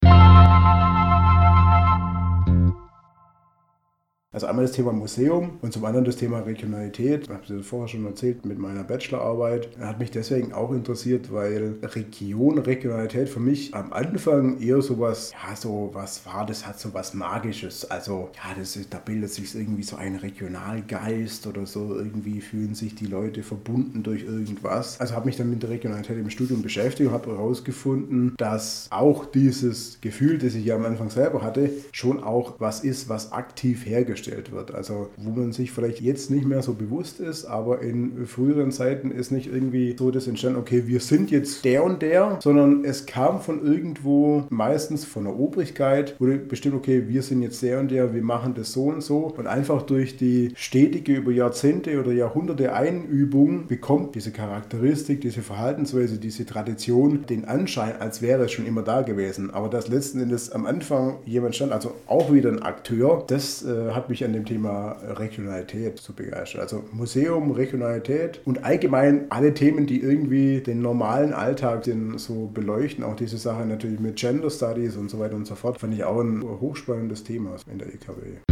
Also 4.35 4.49
einmal 4.49 4.65
das 4.65 4.75
Thema 4.75 4.93
Museum 4.93 5.59
und 5.63 5.73
zum 5.73 5.85
anderen 5.85 6.05
das 6.05 6.17
Thema 6.17 6.41
Regionalität. 6.41 7.23
Ich 7.23 7.31
habe 7.31 7.55
es 7.55 7.65
vorher 7.65 7.87
schon 7.87 8.05
erzählt 8.05 8.45
mit 8.45 8.59
meiner 8.59 8.83
Bachelorarbeit. 8.83 9.69
Hat 9.79 10.01
mich 10.01 10.11
deswegen 10.11 10.53
auch 10.53 10.73
interessiert, 10.73 11.33
weil 11.33 11.77
Region, 11.85 12.59
Regionalität 12.59 13.29
für 13.29 13.39
mich 13.39 13.73
am 13.77 13.93
Anfang 13.93 14.61
eher 14.61 14.83
sowas, 14.83 15.31
ja, 15.31 15.55
so 15.55 15.91
was 15.93 16.27
war, 16.27 16.45
das 16.47 16.67
hat 16.67 16.81
so 16.81 16.93
was 16.93 17.15
Magisches. 17.15 17.89
Also, 17.89 18.31
ja, 18.35 18.59
das 18.59 18.77
da 18.91 18.99
bildet 18.99 19.31
sich 19.31 19.55
irgendwie 19.55 19.85
so 19.85 19.95
ein 19.95 20.17
Regionalgeist 20.17 21.47
oder 21.47 21.65
so. 21.65 21.95
Irgendwie 21.95 22.41
fühlen 22.41 22.75
sich 22.75 22.97
die 22.97 23.07
Leute 23.07 23.45
verbunden 23.45 24.03
durch 24.03 24.25
irgendwas. 24.25 24.99
Also 25.01 25.15
habe 25.15 25.27
mich 25.27 25.37
dann 25.37 25.49
mit 25.49 25.63
der 25.63 25.71
Regionalität 25.71 26.19
im 26.19 26.29
Studium 26.29 26.61
beschäftigt 26.61 27.09
und 27.09 27.15
habe 27.15 27.31
herausgefunden, 27.31 28.35
dass 28.37 28.89
auch 28.91 29.27
dieses 29.27 30.01
Gefühl, 30.01 30.39
das 30.39 30.57
ich 30.57 30.65
ja 30.65 30.75
am 30.75 30.85
Anfang 30.85 31.11
selber 31.11 31.43
hatte, 31.43 31.71
schon 31.93 32.21
auch 32.21 32.55
was 32.59 32.83
ist, 32.83 33.09
was 33.09 33.31
aktiv 33.31 33.87
hergestellt 33.87 34.24
hergestellt 34.25 34.53
wird. 34.53 34.75
Also 34.75 35.11
wo 35.17 35.31
man 35.31 35.53
sich 35.53 35.71
vielleicht 35.71 36.01
jetzt 36.01 36.31
nicht 36.31 36.47
mehr 36.47 36.63
so 36.63 36.75
bewusst 36.75 37.21
ist, 37.21 37.45
aber 37.45 37.81
in 37.81 38.27
früheren 38.27 38.71
Zeiten 38.73 39.11
ist 39.11 39.31
nicht 39.31 39.53
irgendwie 39.53 39.95
so 39.99 40.11
das 40.11 40.27
entstanden, 40.27 40.59
okay, 40.59 40.85
wir 40.87 41.01
sind 41.01 41.31
jetzt 41.31 41.65
der 41.65 41.85
und 41.85 42.03
der, 42.03 42.39
sondern 42.43 42.85
es 42.85 43.07
kam 43.07 43.41
von 43.41 43.65
irgendwo, 43.65 44.45
meistens 44.51 45.05
von 45.05 45.25
der 45.25 45.39
Obrigkeit, 45.39 46.19
wurde 46.19 46.39
bestimmt, 46.39 46.75
okay, 46.75 47.05
wir 47.09 47.23
sind 47.23 47.43
jetzt 47.43 47.63
der 47.63 47.81
und 47.81 47.91
der, 47.91 48.15
wir 48.15 48.23
machen 48.23 48.55
das 48.55 48.73
so 48.73 48.85
und 48.85 49.03
so. 49.03 49.33
Und 49.37 49.47
einfach 49.47 49.83
durch 49.83 50.17
die 50.17 50.53
stetige 50.55 51.17
über 51.17 51.33
Jahrzehnte 51.33 51.99
oder 52.01 52.13
Jahrhunderte 52.13 52.73
Einübung 52.73 53.67
bekommt 53.67 54.15
diese 54.15 54.31
Charakteristik, 54.31 55.21
diese 55.21 55.43
Verhaltensweise, 55.43 56.19
diese 56.19 56.47
Tradition 56.47 57.27
den 57.29 57.45
Anschein, 57.45 57.95
als 58.01 58.23
wäre 58.23 58.45
es 58.45 58.53
schon 58.53 58.67
immer 58.67 58.83
da 58.83 59.03
gewesen. 59.03 59.53
Aber 59.53 59.69
dass 59.69 59.89
letzten 59.89 60.21
Endes 60.21 60.51
am 60.53 60.67
Anfang 60.67 61.17
jemand 61.25 61.57
stand, 61.57 61.73
also 61.73 61.95
auch 62.07 62.33
wieder 62.33 62.51
ein 62.51 62.63
Akteur, 62.63 63.25
das 63.27 63.65
äh, 63.65 63.91
hat 63.93 64.09
mich 64.09 64.14
mich 64.15 64.25
an 64.25 64.33
dem 64.33 64.45
Thema 64.45 64.93
Regionalität 65.03 65.99
zu 65.99 66.13
begeistern. 66.13 66.61
Also 66.61 66.85
Museum, 66.93 67.51
Regionalität 67.51 68.41
und 68.45 68.65
allgemein 68.65 69.27
alle 69.31 69.55
Themen, 69.55 69.87
die 69.87 70.01
irgendwie 70.01 70.61
den 70.61 70.81
normalen 70.81 71.33
Alltag 71.33 71.85
so 72.17 72.47
beleuchten. 72.55 73.03
Auch 73.03 73.17
diese 73.17 73.39
Sache 73.39 73.67
natürlich 73.67 73.99
mit 73.99 74.15
Gender 74.15 74.51
Studies 74.51 74.97
und 74.97 75.11
so 75.11 75.19
weiter 75.19 75.35
und 75.35 75.49
so 75.49 75.57
fort, 75.57 75.81
fand 75.81 75.95
ich 75.95 76.05
auch 76.05 76.21
ein 76.21 76.45
hochspannendes 76.45 77.25
Thema 77.25 77.57
in 77.71 77.79
der 77.79 77.89
EKW. 77.89 78.44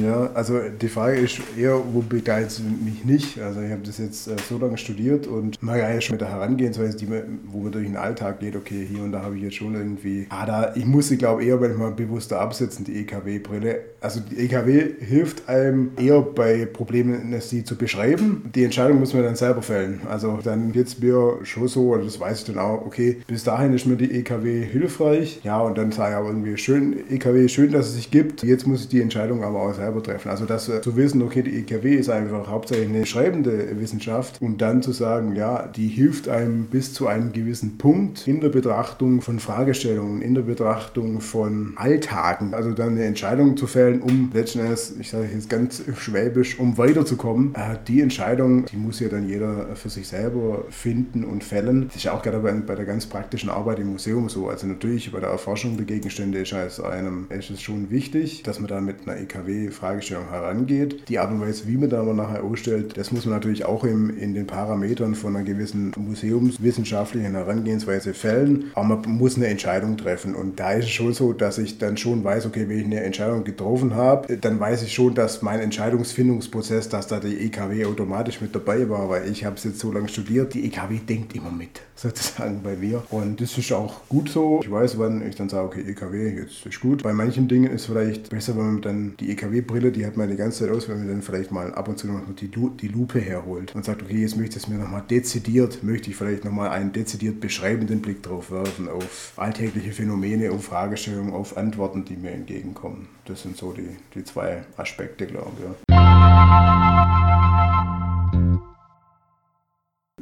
Ja, 0.00 0.30
also 0.34 0.60
die 0.80 0.88
Frage 0.88 1.18
ist 1.18 1.40
eher, 1.56 1.80
wo 1.92 2.00
begeistert 2.00 2.66
mich 2.84 3.04
nicht? 3.04 3.40
Also 3.40 3.60
ich 3.60 3.70
habe 3.70 3.82
das 3.84 3.98
jetzt 3.98 4.26
äh, 4.28 4.36
so 4.48 4.58
lange 4.58 4.78
studiert 4.78 5.26
und 5.26 5.62
man 5.62 5.78
ja 5.78 6.00
schon 6.00 6.14
mit 6.14 6.20
der 6.20 6.30
Herangehensweise, 6.30 6.96
die, 6.96 7.08
wo 7.46 7.58
man 7.58 7.72
durch 7.72 7.86
den 7.86 7.96
Alltag 7.96 8.40
geht, 8.40 8.56
okay, 8.56 8.86
hier 8.88 9.02
und 9.02 9.12
da 9.12 9.22
habe 9.22 9.36
ich 9.36 9.42
jetzt 9.42 9.56
schon 9.56 9.74
irgendwie, 9.74 10.26
ah, 10.30 10.46
da, 10.46 10.74
ich 10.74 10.84
muss 10.84 11.08
sie 11.08 11.16
glaube 11.16 11.44
eher 11.44 11.56
manchmal 11.56 11.92
bewusster 11.92 12.40
absetzen, 12.40 12.84
die 12.84 13.00
EKW-Brille. 13.00 13.80
Also 14.00 14.20
die 14.20 14.36
EKW 14.38 14.94
hilft 15.00 15.48
einem 15.48 15.90
eher 15.96 16.20
bei 16.20 16.66
Problemen, 16.66 17.34
sie 17.40 17.64
zu 17.64 17.76
beschreiben. 17.76 18.50
Die 18.54 18.64
Entscheidung 18.64 18.98
muss 18.98 19.14
man 19.14 19.22
dann 19.22 19.36
selber 19.36 19.62
fällen. 19.62 20.00
Also 20.08 20.38
dann 20.42 20.72
geht 20.72 20.88
es 20.88 20.98
mir 20.98 21.38
schon 21.42 21.68
so, 21.68 21.88
oder 21.90 22.04
das 22.04 22.18
weiß 22.18 22.40
ich 22.40 22.44
dann 22.46 22.58
auch, 22.58 22.84
okay, 22.84 23.18
bis 23.26 23.44
dahin 23.44 23.72
ist 23.74 23.86
mir 23.86 23.96
die 23.96 24.12
EKW 24.12 24.64
hilfreich. 24.64 25.40
Ja, 25.44 25.60
und 25.60 25.78
dann 25.78 25.92
sage 25.92 26.12
ich 26.12 26.16
aber 26.16 26.28
irgendwie, 26.28 26.56
schön, 26.56 26.96
EKW, 27.10 27.48
schön, 27.48 27.72
dass 27.72 27.88
es 27.88 27.94
sich 27.94 28.10
gibt. 28.10 28.42
Jetzt 28.42 28.66
muss 28.66 28.82
ich 28.82 28.88
die 28.88 29.00
Entscheidung 29.00 29.44
aber 29.44 29.62
auch 29.62 29.75
selber 29.76 30.02
treffen. 30.02 30.30
Also 30.30 30.44
das 30.44 30.68
äh, 30.68 30.80
zu 30.80 30.96
wissen, 30.96 31.22
okay, 31.22 31.42
die 31.42 31.58
EKW 31.58 31.94
ist 31.94 32.10
einfach 32.10 32.48
hauptsächlich 32.48 32.88
eine 32.88 33.06
schreibende 33.06 33.78
Wissenschaft 33.78 34.40
und 34.40 34.60
dann 34.60 34.82
zu 34.82 34.92
sagen, 34.92 35.36
ja, 35.36 35.66
die 35.66 35.88
hilft 35.88 36.28
einem 36.28 36.66
bis 36.66 36.92
zu 36.92 37.06
einem 37.06 37.32
gewissen 37.32 37.78
Punkt 37.78 38.26
in 38.26 38.40
der 38.40 38.48
Betrachtung 38.48 39.20
von 39.20 39.38
Fragestellungen, 39.38 40.22
in 40.22 40.34
der 40.34 40.42
Betrachtung 40.42 41.20
von 41.20 41.74
Alltagen. 41.76 42.54
Also 42.54 42.72
dann 42.72 42.90
eine 42.90 43.04
Entscheidung 43.04 43.56
zu 43.56 43.66
fällen, 43.66 44.00
um 44.02 44.30
letzten 44.32 44.60
Endes, 44.60 44.94
ich 44.98 45.10
sage 45.10 45.28
jetzt 45.32 45.48
ganz 45.48 45.82
schwäbisch, 45.96 46.58
um 46.58 46.78
weiterzukommen. 46.78 47.54
Äh, 47.54 47.76
die 47.86 48.00
Entscheidung, 48.00 48.66
die 48.66 48.76
muss 48.76 49.00
ja 49.00 49.08
dann 49.08 49.28
jeder 49.28 49.74
für 49.74 49.90
sich 49.90 50.08
selber 50.08 50.64
finden 50.70 51.24
und 51.24 51.44
fällen. 51.44 51.86
Das 51.86 51.96
ist 51.96 52.04
ja 52.04 52.12
auch 52.12 52.22
gerade 52.22 52.40
bei, 52.40 52.52
bei 52.52 52.74
der 52.74 52.84
ganz 52.84 53.06
praktischen 53.06 53.50
Arbeit 53.50 53.78
im 53.78 53.92
Museum 53.92 54.28
so. 54.28 54.48
Also 54.48 54.66
natürlich 54.66 55.12
bei 55.12 55.20
der 55.20 55.30
Erforschung 55.30 55.76
der 55.76 55.86
Gegenstände 55.86 56.38
ist 56.38 56.80
einem 56.80 57.26
ist 57.30 57.50
es 57.50 57.62
schon 57.62 57.90
wichtig, 57.90 58.42
dass 58.42 58.58
man 58.60 58.68
da 58.68 58.80
mit 58.80 59.06
einer 59.06 59.20
EKW 59.20 59.65
Fragestellung 59.70 60.30
herangeht. 60.30 61.08
Die 61.08 61.18
Art 61.18 61.30
und 61.30 61.40
Weise, 61.40 61.66
wie 61.66 61.76
man 61.76 61.90
da 61.90 62.02
nachher 62.02 62.44
ausstellt, 62.44 62.96
das 62.96 63.12
muss 63.12 63.24
man 63.24 63.34
natürlich 63.34 63.64
auch 63.64 63.84
im, 63.84 64.16
in 64.16 64.34
den 64.34 64.46
Parametern 64.46 65.14
von 65.14 65.36
einer 65.36 65.44
gewissen 65.44 65.92
museumswissenschaftlichen 65.96 67.32
Herangehensweise 67.32 68.14
fällen. 68.14 68.70
Aber 68.74 68.96
man 68.96 69.10
muss 69.10 69.36
eine 69.36 69.46
Entscheidung 69.46 69.96
treffen. 69.96 70.34
Und 70.34 70.58
da 70.58 70.72
ist 70.72 70.84
es 70.84 70.90
schon 70.90 71.12
so, 71.12 71.32
dass 71.32 71.58
ich 71.58 71.78
dann 71.78 71.96
schon 71.96 72.24
weiß, 72.24 72.46
okay, 72.46 72.68
wenn 72.68 72.78
ich 72.78 72.84
eine 72.84 73.02
Entscheidung 73.02 73.44
getroffen 73.44 73.94
habe, 73.94 74.36
dann 74.36 74.60
weiß 74.60 74.82
ich 74.82 74.92
schon, 74.92 75.14
dass 75.14 75.42
mein 75.42 75.60
Entscheidungsfindungsprozess, 75.60 76.88
dass 76.88 77.06
da 77.06 77.20
die 77.20 77.38
EKW 77.46 77.86
automatisch 77.86 78.40
mit 78.40 78.54
dabei 78.54 78.88
war, 78.88 79.08
weil 79.08 79.30
ich 79.30 79.44
habe 79.44 79.56
es 79.56 79.64
jetzt 79.64 79.78
so 79.78 79.92
lange 79.92 80.08
studiert. 80.08 80.54
Die 80.54 80.66
EKW 80.66 80.98
denkt 80.98 81.34
immer 81.34 81.50
mit, 81.50 81.80
sozusagen 81.94 82.62
bei 82.62 82.76
mir. 82.76 83.02
Und 83.10 83.40
das 83.40 83.56
ist 83.56 83.72
auch 83.72 84.08
gut 84.08 84.28
so. 84.28 84.60
Ich 84.62 84.70
weiß, 84.70 84.98
wann 84.98 85.26
ich 85.26 85.36
dann 85.36 85.48
sage, 85.48 85.66
okay, 85.66 85.84
EKW, 85.86 86.36
jetzt 86.40 86.66
ist 86.66 86.80
gut. 86.80 87.02
Bei 87.02 87.12
manchen 87.12 87.48
Dingen 87.48 87.70
ist 87.70 87.86
vielleicht 87.86 88.30
besser, 88.30 88.56
wenn 88.56 88.66
man 88.66 88.82
dann 88.82 89.14
die 89.20 89.30
EKW 89.30 89.45
Brille, 89.48 89.92
die 89.92 90.06
hat 90.06 90.16
man 90.16 90.28
die 90.28 90.36
ganze 90.36 90.64
Zeit 90.64 90.74
aus, 90.74 90.88
wenn 90.88 90.98
man 90.98 91.08
dann 91.08 91.22
vielleicht 91.22 91.50
mal 91.50 91.74
ab 91.74 91.88
und 91.88 91.98
zu 91.98 92.06
noch 92.06 92.22
die, 92.34 92.48
die 92.48 92.88
Lupe 92.88 93.20
herholt 93.20 93.74
und 93.74 93.84
sagt, 93.84 94.02
okay, 94.02 94.20
jetzt 94.20 94.36
möchte 94.36 94.58
ich 94.58 94.64
es 94.64 94.68
mir 94.68 94.78
nochmal 94.78 95.02
dezidiert, 95.08 95.82
möchte 95.82 96.10
ich 96.10 96.16
vielleicht 96.16 96.44
nochmal 96.44 96.70
einen 96.70 96.92
dezidiert 96.92 97.40
beschreibenden 97.40 98.00
Blick 98.00 98.22
drauf 98.22 98.50
werfen, 98.50 98.88
auf 98.88 99.32
alltägliche 99.36 99.92
Phänomene, 99.92 100.50
auf 100.50 100.64
Fragestellungen, 100.64 101.32
auf 101.32 101.56
Antworten, 101.56 102.04
die 102.04 102.16
mir 102.16 102.32
entgegenkommen. 102.32 103.08
Das 103.24 103.42
sind 103.42 103.56
so 103.56 103.72
die, 103.72 103.96
die 104.14 104.24
zwei 104.24 104.64
Aspekte, 104.76 105.26
glaube 105.26 105.52
ich. 105.58 105.94
Ja. 105.94 106.85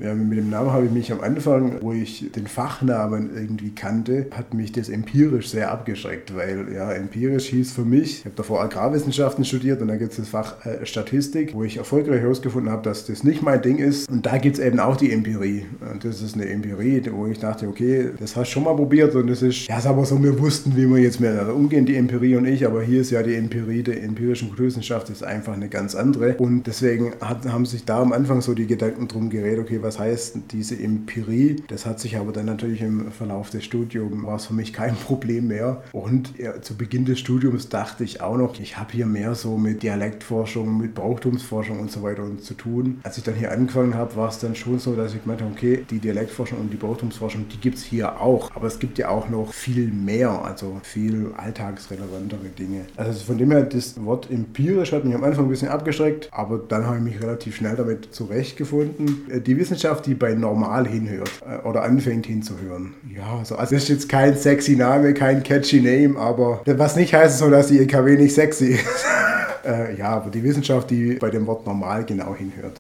Ja, 0.03 0.13
mit 0.13 0.37
dem 0.37 0.51
Namen 0.51 0.73
habe 0.73 0.87
ich 0.87 0.91
mich 0.91 1.13
am 1.13 1.21
Anfang, 1.21 1.81
wo 1.81 1.93
ich 1.93 2.33
den 2.35 2.49
Fachnamen 2.49 3.31
irgendwie 3.33 3.77
kannte, 3.77 4.27
hat 4.33 4.53
mich 4.53 4.73
das 4.73 4.89
empirisch 4.89 5.51
sehr 5.51 5.71
abgeschreckt, 5.71 6.35
weil 6.35 6.67
ja, 6.75 6.91
empirisch 6.91 7.47
hieß 7.51 7.71
für 7.71 7.85
mich, 7.85 8.19
ich 8.19 8.25
habe 8.25 8.35
davor 8.35 8.61
Agrarwissenschaften 8.61 9.45
studiert 9.45 9.81
und 9.81 9.87
da 9.87 9.95
gibt 9.95 10.11
es 10.11 10.17
das 10.17 10.31
Fach 10.31 10.67
äh, 10.67 10.85
Statistik, 10.85 11.55
wo 11.55 11.63
ich 11.63 11.77
erfolgreich 11.77 12.23
herausgefunden 12.23 12.73
habe, 12.73 12.83
dass 12.83 13.07
das 13.07 13.23
nicht 13.23 13.41
mein 13.43 13.63
Ding 13.63 13.79
ist. 13.79 14.11
Und 14.11 14.27
da 14.27 14.39
gibt 14.39 14.59
es 14.59 14.65
eben 14.65 14.81
auch 14.81 14.97
die 14.97 15.13
Empirie. 15.13 15.65
Und 15.93 16.05
das 16.05 16.23
ist 16.23 16.35
eine 16.35 16.49
Empirie, 16.49 17.01
wo 17.13 17.29
ich 17.29 17.39
dachte, 17.39 17.69
okay, 17.69 18.09
das 18.19 18.35
hast 18.35 18.49
du 18.49 18.55
schon 18.55 18.65
mal 18.65 18.75
probiert 18.75 19.15
und 19.15 19.29
das 19.29 19.43
ist, 19.43 19.69
ja, 19.69 19.79
ist 19.79 19.87
aber 19.87 20.05
so, 20.05 20.21
wir 20.21 20.37
wussten, 20.41 20.77
wie 20.77 20.89
wir 20.89 20.99
jetzt 20.99 21.21
miteinander 21.21 21.55
umgehen, 21.55 21.87
die 21.87 21.95
Empirie 21.95 22.35
und 22.35 22.47
ich, 22.47 22.67
aber 22.67 22.83
hier 22.83 23.03
ist 23.03 23.13
ja 23.13 23.23
die 23.23 23.37
Empirie 23.37 23.85
der 23.85 24.03
empirischen 24.03 24.49
Kulturwissenschaft 24.49 25.09
ist 25.11 25.23
einfach 25.23 25.53
eine 25.53 25.69
ganz 25.69 25.95
andere. 25.95 26.35
Und 26.39 26.67
deswegen 26.67 27.13
hat, 27.21 27.47
haben 27.47 27.65
sich 27.65 27.85
da 27.85 28.03
am 28.03 28.13
Anfang 28.13 28.41
so 28.41 28.55
die 28.55 28.67
Gedanken 28.67 29.07
drum 29.07 29.31
geredet, 29.31 29.61
okay, 29.61 29.84
was 29.85 29.99
heißt 29.99 30.38
diese 30.50 30.76
Empirie. 30.76 31.62
Das 31.69 31.87
hat 31.87 32.00
sich 32.00 32.17
aber 32.17 32.33
dann 32.33 32.47
natürlich 32.47 32.81
im 32.81 33.12
Verlauf 33.12 33.50
des 33.50 33.64
Studiums, 33.64 34.25
war 34.25 34.37
es 34.37 34.47
für 34.47 34.55
mich 34.55 34.73
kein 34.73 34.97
Problem 34.97 35.49
mehr. 35.49 35.83
Und 35.93 36.37
ja, 36.38 36.61
zu 36.61 36.76
Beginn 36.76 37.05
des 37.05 37.21
Studiums 37.21 37.69
dachte 37.69 38.03
ich 38.03 38.21
auch 38.21 38.37
noch, 38.37 38.59
ich 38.59 38.76
habe 38.79 38.93
hier 38.93 39.07
mehr 39.07 39.35
so 39.35 39.57
mit 39.57 39.83
Dialektforschung, 39.83 40.79
mit 40.79 40.95
Brauchtumsforschung 40.95 41.79
und 41.79 41.93
so 41.93 42.03
weiter 42.03 42.25
zu 42.41 42.55
tun. 42.55 43.00
Als 43.05 43.19
ich 43.19 43.25
dann 43.25 43.35
hier 43.35 43.53
angefangen 43.53 43.95
habe, 43.95 44.17
war 44.17 44.29
es 44.29 44.38
dann 44.38 44.57
schon 44.57 44.79
so, 44.79 44.97
dass 44.97 45.14
ich 45.14 45.23
gemeint 45.23 45.43
habe, 45.43 45.53
okay, 45.53 45.85
die 45.88 45.99
Dialektforschung 45.99 46.59
und 46.59 46.73
die 46.73 46.76
Brauchtumsforschung, 46.76 47.47
die 47.49 47.59
gibt 47.59 47.79
es 47.79 47.85
hier 47.85 48.21
auch. 48.21 48.50
Aber 48.55 48.67
es 48.67 48.79
gibt 48.79 48.99
ja 48.99 49.11
auch 49.11 49.29
noch 49.29 49.53
viel 49.53 49.93
mehr, 49.93 50.31
also 50.45 50.81
viel 50.83 51.33
alltagsrelevantere 51.37 52.49
Dinge. 52.59 52.87
Also 52.97 53.25
von 53.25 53.38
dem 53.38 53.50
her, 53.50 53.62
das 53.62 54.03
Wort 54.03 54.31
empirisch 54.31 54.93
hat 54.93 55.05
mich 55.05 55.14
am 55.14 55.25
Anfang 55.25 55.45
ein 55.45 55.50
bisschen 55.50 55.69
abgeschreckt, 55.69 56.31
aber 56.33 56.59
dann 56.59 56.87
habe 56.87 56.97
ich 56.97 57.03
mich 57.03 57.21
relativ 57.21 57.57
schnell 57.57 57.76
damit 57.76 58.14
zurechtgefunden. 58.14 59.31
Äh, 59.31 59.41
die 59.41 59.57
Wissenschaft, 59.59 59.74
die 60.02 60.14
bei 60.14 60.35
normal 60.35 60.87
hinhört 60.87 61.31
äh, 61.49 61.66
oder 61.66 61.83
anfängt 61.83 62.26
hinzuhören. 62.26 62.95
Ja, 63.14 63.38
also, 63.38 63.57
also 63.57 63.75
das 63.75 63.85
ist 63.85 63.88
jetzt 63.88 64.09
kein 64.09 64.37
sexy 64.37 64.76
Name, 64.76 65.14
kein 65.14 65.43
catchy 65.43 65.81
Name, 65.81 66.19
aber 66.19 66.61
was 66.64 66.97
nicht 66.97 67.14
heißt 67.14 67.38
so, 67.38 67.50
dass 67.50 67.69
die 67.69 67.78
EKW 67.78 68.16
nicht 68.16 68.35
sexy 68.35 68.75
ist. 68.75 68.85
äh, 69.64 69.97
ja, 69.97 70.11
aber 70.11 70.31
die 70.31 70.43
Wissenschaft, 70.43 70.90
die 70.90 71.14
bei 71.14 71.31
dem 71.31 71.47
Wort 71.47 71.66
normal 71.66 72.04
genau 72.04 72.35
hinhört. 72.35 72.78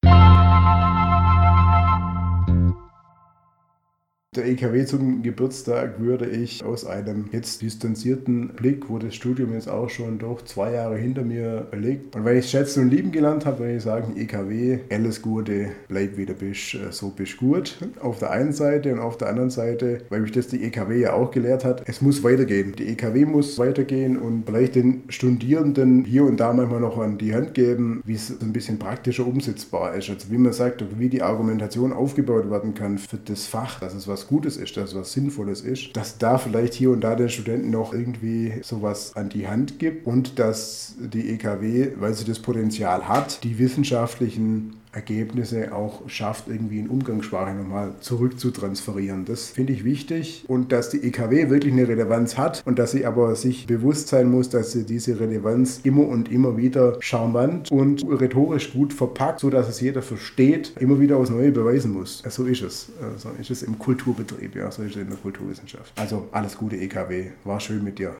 Der 4.36 4.48
EKW 4.48 4.84
zum 4.84 5.22
Geburtstag 5.22 6.00
würde 6.00 6.26
ich 6.26 6.64
aus 6.64 6.84
einem 6.84 7.26
jetzt 7.30 7.62
distanzierten 7.62 8.48
Blick, 8.48 8.90
wo 8.90 8.98
das 8.98 9.14
Studium 9.14 9.52
jetzt 9.52 9.68
auch 9.68 9.88
schon 9.88 10.18
doch 10.18 10.42
zwei 10.42 10.72
Jahre 10.72 10.96
hinter 10.96 11.22
mir 11.22 11.68
liegt. 11.72 12.16
Und 12.16 12.24
weil 12.24 12.38
ich 12.38 12.50
schätzen 12.50 12.82
und 12.82 12.90
lieben 12.90 13.12
gelernt 13.12 13.46
habe, 13.46 13.60
würde 13.60 13.76
ich 13.76 13.84
sagen, 13.84 14.16
EKW, 14.16 14.80
alles 14.90 15.22
Gute, 15.22 15.68
bleib 15.86 16.16
wie 16.16 16.26
du 16.26 16.34
bist, 16.34 16.74
äh, 16.74 16.90
so 16.90 17.10
bist 17.10 17.36
gut. 17.36 17.78
Auf 18.00 18.18
der 18.18 18.32
einen 18.32 18.52
Seite 18.52 18.92
und 18.92 18.98
auf 18.98 19.18
der 19.18 19.28
anderen 19.28 19.50
Seite, 19.50 20.00
weil 20.08 20.20
mich 20.20 20.32
das 20.32 20.48
die 20.48 20.64
EKW 20.64 20.98
ja 20.98 21.12
auch 21.12 21.30
gelehrt 21.30 21.64
hat, 21.64 21.84
es 21.86 22.02
muss 22.02 22.24
weitergehen. 22.24 22.74
Die 22.76 22.88
EKW 22.88 23.26
muss 23.26 23.56
weitergehen 23.56 24.16
und 24.16 24.46
vielleicht 24.46 24.74
den 24.74 25.04
Studierenden 25.10 26.04
hier 26.04 26.24
und 26.24 26.40
da 26.40 26.52
manchmal 26.52 26.80
noch 26.80 26.98
an 26.98 27.18
die 27.18 27.36
Hand 27.36 27.54
geben, 27.54 28.02
wie 28.04 28.14
es 28.14 28.34
ein 28.42 28.52
bisschen 28.52 28.80
praktischer 28.80 29.28
umsetzbar 29.28 29.94
ist. 29.94 30.10
Also 30.10 30.32
wie 30.32 30.38
man 30.38 30.52
sagt, 30.52 30.84
wie 30.98 31.08
die 31.08 31.22
Argumentation 31.22 31.92
aufgebaut 31.92 32.50
werden 32.50 32.74
kann 32.74 32.98
für 32.98 33.18
das 33.18 33.46
Fach, 33.46 33.78
dass 33.78 33.94
es 33.94 34.08
Gutes 34.26 34.56
ist, 34.56 34.76
dass 34.76 34.94
was 34.94 35.12
Sinnvolles 35.12 35.60
ist, 35.60 35.96
dass 35.96 36.18
da 36.18 36.38
vielleicht 36.38 36.74
hier 36.74 36.90
und 36.90 37.02
da 37.02 37.14
den 37.14 37.28
Studenten 37.28 37.70
noch 37.70 37.92
irgendwie 37.92 38.54
sowas 38.62 39.14
an 39.16 39.28
die 39.28 39.48
Hand 39.48 39.78
gibt 39.78 40.06
und 40.06 40.38
dass 40.38 40.94
die 40.98 41.30
EKW, 41.30 41.92
weil 41.98 42.14
sie 42.14 42.24
das 42.24 42.38
Potenzial 42.38 43.08
hat, 43.08 43.44
die 43.44 43.58
wissenschaftlichen 43.58 44.74
Ergebnisse 44.94 45.74
auch 45.74 46.08
schafft, 46.08 46.48
irgendwie 46.48 46.78
in 46.78 46.88
Umgangssprache 46.88 47.54
nochmal 47.54 47.94
zurückzutransferieren. 48.00 49.24
Das 49.24 49.50
finde 49.50 49.72
ich 49.72 49.84
wichtig 49.84 50.44
und 50.48 50.72
dass 50.72 50.90
die 50.90 51.02
EKW 51.02 51.50
wirklich 51.50 51.72
eine 51.72 51.88
Relevanz 51.88 52.38
hat 52.38 52.62
und 52.64 52.78
dass 52.78 52.92
sie 52.92 53.04
aber 53.04 53.34
sich 53.36 53.66
bewusst 53.66 54.08
sein 54.08 54.30
muss, 54.30 54.48
dass 54.48 54.72
sie 54.72 54.84
diese 54.84 55.18
Relevanz 55.18 55.80
immer 55.84 56.06
und 56.06 56.30
immer 56.30 56.56
wieder 56.56 56.96
charmant 57.00 57.70
und 57.70 58.04
rhetorisch 58.04 58.72
gut 58.72 58.92
verpackt, 58.92 59.40
sodass 59.40 59.68
es 59.68 59.80
jeder 59.80 60.02
versteht, 60.02 60.72
immer 60.78 61.00
wieder 61.00 61.16
aufs 61.16 61.30
Neue 61.30 61.52
beweisen 61.52 61.92
muss. 61.92 62.22
So 62.28 62.44
ist 62.44 62.62
es. 62.62 62.88
So 63.16 63.30
ist 63.40 63.50
es 63.50 63.62
im 63.62 63.78
Kulturbetrieb, 63.78 64.54
ja, 64.54 64.70
so 64.70 64.82
ist 64.82 64.96
es 64.96 65.02
in 65.02 65.08
der 65.08 65.18
Kulturwissenschaft. 65.18 65.92
Also 65.96 66.28
alles 66.32 66.56
Gute 66.56 66.76
EKW. 66.76 67.30
War 67.44 67.60
schön 67.60 67.82
mit 67.82 67.98
dir. 67.98 68.16